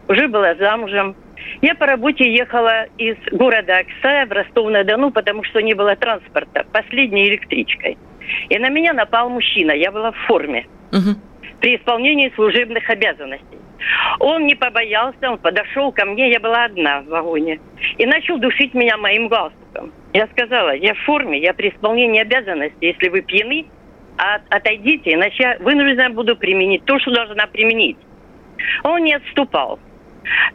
[0.08, 1.14] уже была замужем.
[1.60, 7.28] Я по работе ехала из города Оксая в Ростов-на-Дону, потому что не было транспорта, последней
[7.28, 7.98] электричкой.
[8.48, 10.66] И на меня напал мужчина, я была в форме.
[10.96, 11.16] Угу.
[11.60, 13.58] При исполнении служебных обязанностей.
[14.20, 17.60] Он не побоялся, он подошел ко мне, я была одна в вагоне,
[17.98, 19.92] и начал душить меня моим галстуком.
[20.12, 23.66] Я сказала, я в форме, я при исполнении обязанностей, если вы пьяны,
[24.16, 27.98] от, отойдите, иначе я вынуждена буду применить то, что должна применить.
[28.82, 29.78] Он не отступал.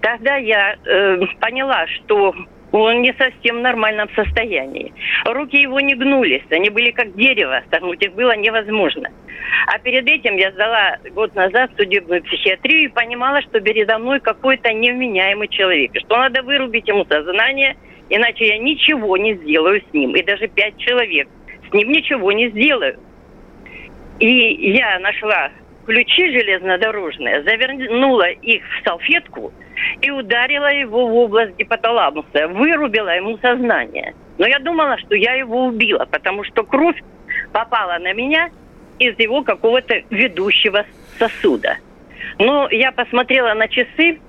[0.02, 2.34] Тогда я э, поняла, что
[2.72, 4.94] он не совсем в нормальном состоянии.
[5.26, 9.10] Руки его не гнулись, они были как дерево, согнуть их было невозможно.
[9.68, 14.72] А перед этим я сдала год назад судебную психиатрию и понимала, что передо мной какой-то
[14.74, 17.76] невменяемый человек, что надо вырубить ему сознание,
[18.10, 21.28] иначе я ничего не сделаю с ним, и даже пять человек
[21.70, 22.98] с ним ничего не сделаю.
[24.20, 25.50] И я нашла
[25.92, 29.52] ключи железнодорожные, завернула их в салфетку
[30.02, 34.16] и ударила его в область гипоталамуса, вырубила ему сознание.
[34.38, 36.98] Но я думала, что я его убила, потому что кровь
[37.52, 38.50] попала на меня
[39.00, 40.86] из его какого-то ведущего
[41.20, 41.78] сосуда.
[42.40, 44.20] Но я посмотрела на часы,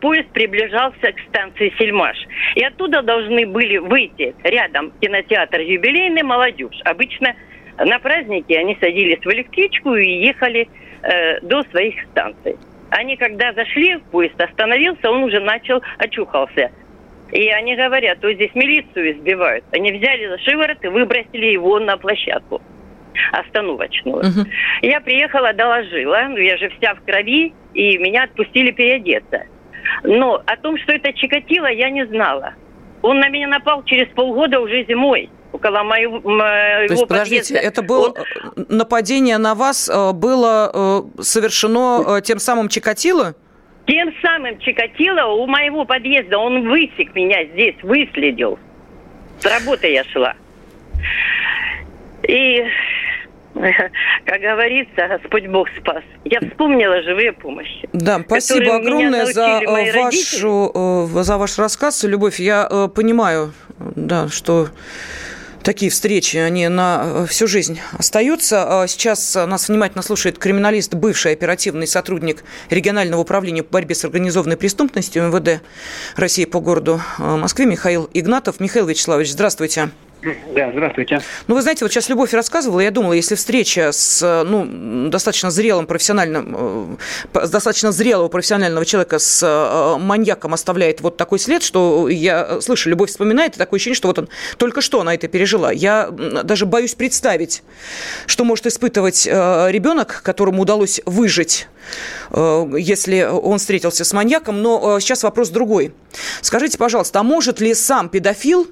[0.00, 2.18] поезд приближался к станции Сельмаш.
[2.54, 6.78] И оттуда должны были выйти рядом кинотеатр «Юбилейный» молодежь.
[6.84, 7.34] Обычно
[7.78, 10.68] на праздники они садились в электричку и ехали
[11.02, 12.56] э, до своих станций.
[12.90, 16.70] Они когда зашли, поезд остановился, он уже начал, очухался.
[17.32, 19.64] И они говорят, то здесь милицию избивают.
[19.72, 22.60] Они взяли за шиворот и выбросили его на площадку
[23.32, 24.18] остановочную.
[24.18, 24.46] Угу.
[24.82, 29.44] Я приехала, доложила, ну, я же вся в крови, и меня отпустили переодеться.
[30.02, 32.54] Но о том, что это Чикатило, я не знала.
[33.00, 37.82] Он на меня напал через полгода уже зимой около моего, моего То есть, подождите, это
[37.82, 38.14] было Он...
[38.56, 40.70] Э, нападение на вас э, было
[41.18, 43.34] э, совершено тем самым Чикатило?
[43.86, 48.58] Тем самым Чикатило у моего подъезда, он высек меня здесь, выследил.
[49.40, 50.34] С работы я шла.
[52.22, 52.64] И,
[53.54, 56.04] как говорится, Господь Бог спас.
[56.24, 57.88] Я вспомнила живые помощи.
[57.92, 62.38] Да, спасибо огромное за вашу, за ваш рассказ, Любовь.
[62.38, 63.52] Я понимаю,
[63.96, 64.68] да, что
[65.62, 68.82] такие встречи, они на э, всю жизнь остаются.
[68.82, 74.56] А сейчас нас внимательно слушает криминалист, бывший оперативный сотрудник регионального управления по борьбе с организованной
[74.56, 75.62] преступностью МВД
[76.16, 78.60] России по городу э, Москве Михаил Игнатов.
[78.60, 79.90] Михаил Вячеславович, здравствуйте.
[80.54, 81.20] Да, здравствуйте.
[81.48, 85.86] Ну, вы знаете, вот сейчас Любовь рассказывала, я думала, если встреча с, ну, достаточно зрелым
[85.86, 86.96] профессиональным,
[87.34, 92.60] э, с достаточно зрелого профессионального человека с э, маньяком оставляет вот такой след, что я
[92.60, 95.72] слышу, Любовь вспоминает, и такое ощущение, что вот он только что она это пережила.
[95.72, 97.64] Я даже боюсь представить,
[98.26, 101.66] что может испытывать э, ребенок, которому удалось выжить,
[102.30, 104.62] если он встретился с маньяком.
[104.62, 105.94] Но сейчас вопрос другой.
[106.40, 108.68] Скажите, пожалуйста, а может ли сам педофил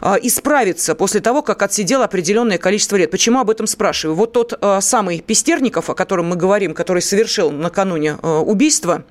[0.00, 3.10] а, исправиться после того, как отсидел определенное количество лет.
[3.10, 4.16] Почему об этом спрашиваю?
[4.16, 9.04] Вот тот самый Пестерников, о котором мы говорим, который совершил накануне а, убийство,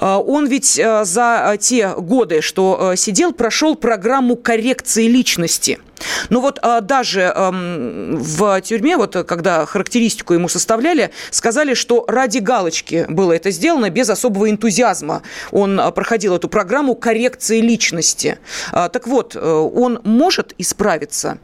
[0.00, 5.78] он ведь за те годы, что сидел, прошел программу коррекции личности–
[6.28, 13.06] ну вот а, даже в тюрьме, вот когда характеристику ему составляли, сказали, что ради галочки
[13.08, 15.22] было это сделано, без особого энтузиазма.
[15.50, 18.38] Он а, проходил эту программу коррекции личности.
[18.72, 21.38] А, так вот, э, он может исправиться?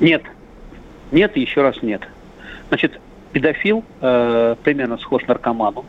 [0.00, 0.22] Нет.
[1.10, 2.02] Нет еще раз нет.
[2.68, 3.00] Значит,
[3.32, 5.84] педофил э, примерно схож наркоману.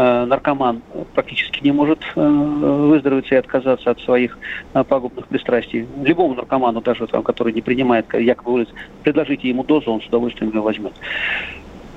[0.00, 0.80] Э, наркоман
[1.14, 4.38] практически не может э, выздороветь и отказаться от своих
[4.72, 5.86] э, пагубных пристрастий.
[6.02, 8.68] Любому наркоману, даже там, который не принимает якобы улиц,
[9.02, 10.94] предложите ему дозу, он с удовольствием ее возьмет.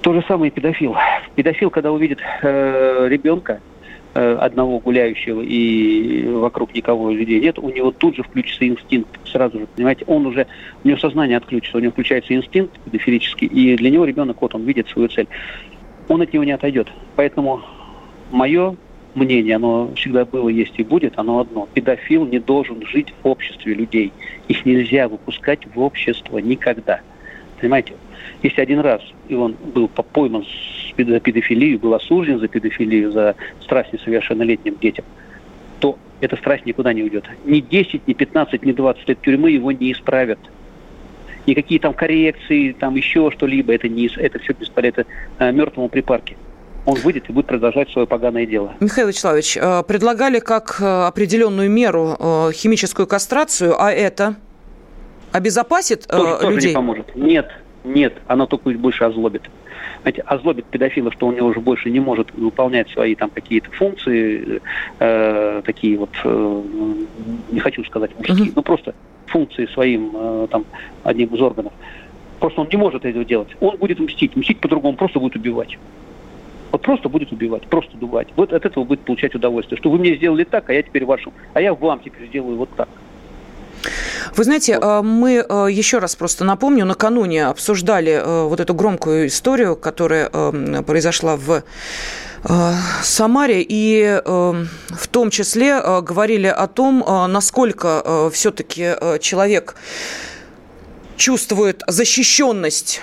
[0.01, 0.97] То же самое и педофил.
[1.35, 3.61] Педофил, когда увидит э, ребенка,
[4.15, 9.65] одного гуляющего и вокруг никого людей нет, у него тут же включится инстинкт сразу же,
[9.65, 10.45] понимаете, он уже,
[10.83, 14.65] у него сознание отключится, у него включается инстинкт педофилический, и для него ребенок, вот он
[14.65, 15.27] видит свою цель,
[16.09, 16.89] он от него не отойдет.
[17.15, 17.63] Поэтому
[18.33, 18.75] мое
[19.15, 21.69] мнение, оно всегда было, есть и будет, оно одно.
[21.73, 24.11] Педофил не должен жить в обществе людей.
[24.47, 27.01] Их нельзя выпускать в общество никогда.
[27.61, 27.93] Понимаете?
[28.41, 30.45] Если один раз и он был пойман
[30.97, 35.05] за педофилию, был осужден за педофилию, за страсть несовершеннолетним детям,
[35.79, 37.25] то эта страсть никуда не уйдет.
[37.45, 40.39] Ни 10, ни 15, ни 20 лет тюрьмы его не исправят.
[41.45, 45.01] Никакие там коррекции, там еще что-либо, это, не, это все бесполезно.
[45.01, 45.05] Это
[45.39, 46.35] э, мертвому припарке
[46.85, 48.73] он выйдет и будет продолжать свое поганое дело.
[48.79, 54.35] Михаил Вячеславович, э, предлагали как э, определенную меру э, химическую кастрацию, а это
[55.31, 56.41] обезопасит тоже, людей?
[56.41, 57.15] Тоже не поможет.
[57.15, 57.51] Нет,
[57.83, 59.43] нет, оно только больше озлобит.
[60.01, 64.61] Знаете, озлобит педофила, что он уже больше не может выполнять свои там какие-то функции,
[64.99, 66.61] э, такие вот, э,
[67.51, 68.53] не хочу сказать мужские, uh-huh.
[68.55, 68.93] но просто
[69.27, 70.65] функции своим э, там
[71.03, 71.71] одним из органов.
[72.39, 73.47] Просто он не может этого делать.
[73.61, 74.35] Он будет мстить.
[74.35, 75.77] Мстить по-другому, просто будет убивать.
[76.73, 78.27] Вот просто будет убивать, просто дувать.
[78.35, 79.77] Вот от этого будет получать удовольствие.
[79.77, 82.69] Что вы мне сделали так, а я теперь вашу, а я вам теперь сделаю вот
[82.75, 82.89] так.
[84.35, 89.27] Вы знаете, э, мы э, еще раз просто напомню, накануне обсуждали э, вот эту громкую
[89.27, 90.29] историю, которая
[90.81, 91.63] произошла в
[93.03, 99.75] Самаре, и в том числе говорили о том, насколько все-таки человек
[101.15, 103.01] чувствует защищенность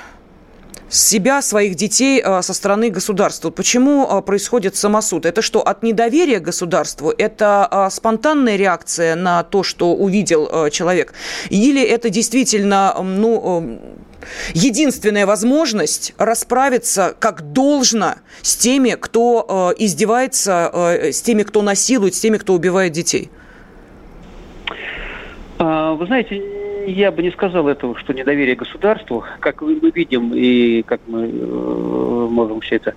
[0.91, 3.51] себя, своих детей а, со стороны государства.
[3.51, 5.25] Почему а, происходит самосуд?
[5.25, 7.15] Это что, от недоверия государству?
[7.17, 11.15] Это а, спонтанная реакция на то, что увидел человек?
[11.49, 13.81] Или это действительно, ну,
[14.53, 20.71] единственная возможность расправиться как должно с теми, кто издевается,
[21.13, 23.31] с теми, кто насилует, с теми, кто убивает детей?
[25.59, 29.25] Вы знаете, я бы не сказал этого, что недоверие государству.
[29.41, 32.95] Как мы видим и как мы э, можем все это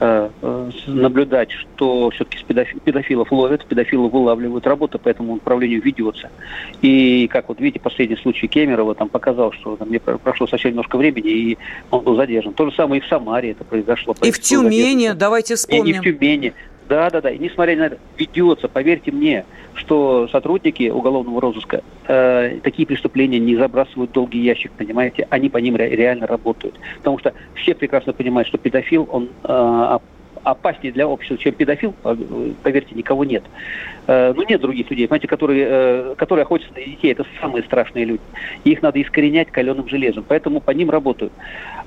[0.00, 6.30] э, э, наблюдать, что все-таки педофи- педофилов ловят, педофилов вылавливают, работа по этому направлению ведется.
[6.82, 10.96] И как вот видите, последний случай Кемерова там показал, что там, мне прошло совсем немножко
[10.96, 11.58] времени, и
[11.90, 12.54] он был задержан.
[12.54, 14.14] То же самое и в Самаре это произошло.
[14.22, 15.86] И в Тюмени, давайте вспомним.
[15.86, 16.54] И, и в Тюмени.
[16.88, 17.30] Да, да, да.
[17.30, 19.44] И несмотря на это, ведется, поверьте мне,
[19.74, 25.76] что сотрудники уголовного розыска э, такие преступления не забрасывают долгий ящик, понимаете, они по ним
[25.76, 26.78] ре- реально работают.
[26.98, 29.98] Потому что все прекрасно понимают, что педофил, он э,
[30.42, 31.94] опаснее для общества, чем педофил,
[32.62, 33.44] поверьте, никого нет.
[34.06, 38.04] Э, ну, нет других людей, понимаете, которые, э, которые охотятся на детей, это самые страшные
[38.04, 38.20] люди.
[38.64, 41.32] их надо искоренять каленым железом, поэтому по ним работают.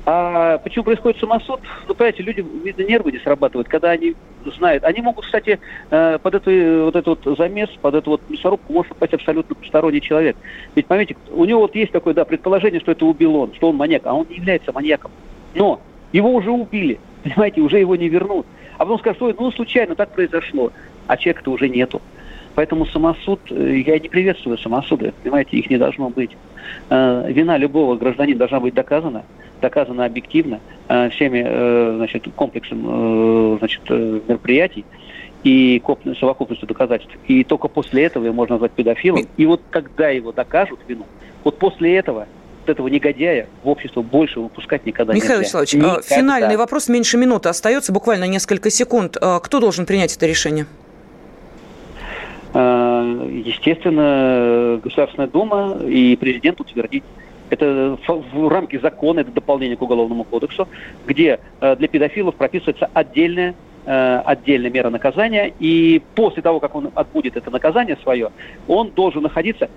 [0.10, 1.60] А почему происходит самосуд?
[1.86, 4.16] Ну, понимаете, люди, видно, нервы не срабатывают, когда они
[4.56, 4.86] знают.
[4.86, 8.88] Они могут, кстати, э, под эту, вот этот вот замес, под эту вот мясорубку может
[8.94, 10.38] попасть абсолютно посторонний человек.
[10.76, 13.76] Ведь, поймите, у него вот есть такое, да, предположение, что это убил он, что он
[13.76, 15.12] маньяк, а он не является маньяком.
[15.56, 15.82] Но
[16.14, 18.46] его уже убили, понимаете, уже его не вернут.
[18.78, 20.72] А потом скажут, что ну, случайно так произошло,
[21.08, 22.02] а человека-то уже нету.
[22.56, 26.32] Поэтому самосуд, я не приветствую самосуды, понимаете, их не должно быть.
[26.90, 29.24] Вина любого гражданина должна быть доказана
[29.62, 34.86] доказано объективно э, всеми э, значит, комплексом э, значит, мероприятий
[35.44, 35.82] и
[36.20, 37.16] совокупностью доказательств.
[37.28, 39.26] И только после этого его можно назвать педофилом.
[39.38, 41.06] И вот когда его докажут вину,
[41.44, 42.28] вот после этого
[42.62, 45.42] вот этого негодяя в общество больше выпускать никогда Михаил нельзя.
[45.42, 46.02] Вячеславович, никогда.
[46.02, 49.16] финальный вопрос, меньше минуты остается, буквально несколько секунд.
[49.16, 50.66] Кто должен принять это решение?
[52.54, 57.04] Естественно, Государственная Дума и президент утвердить
[57.50, 60.68] это в рамке закона, это дополнение к Уголовному кодексу,
[61.06, 66.92] где э, для педофилов прописывается отдельная э, отдельная мера наказания, и после того, как он
[66.94, 68.32] отбудет это наказание свое,
[68.68, 69.70] он должен находиться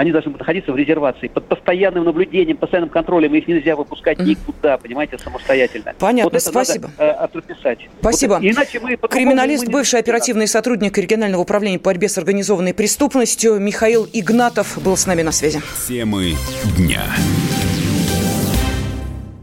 [0.00, 3.34] они должны находиться в резервации под постоянным наблюдением, постоянным контролем.
[3.34, 5.92] Их нельзя выпускать никуда, понимаете, самостоятельно.
[5.98, 6.90] Понятно, вот спасибо.
[6.96, 7.76] Надо, э.
[8.00, 8.32] Спасибо.
[8.32, 13.60] Вот, иначе мы Криминалист, мы бывший оперативный сотрудник регионального управления по борьбе с организованной преступностью
[13.60, 15.60] Михаил Игнатов был с нами на связи.
[15.86, 16.32] Темы
[16.78, 17.02] дня.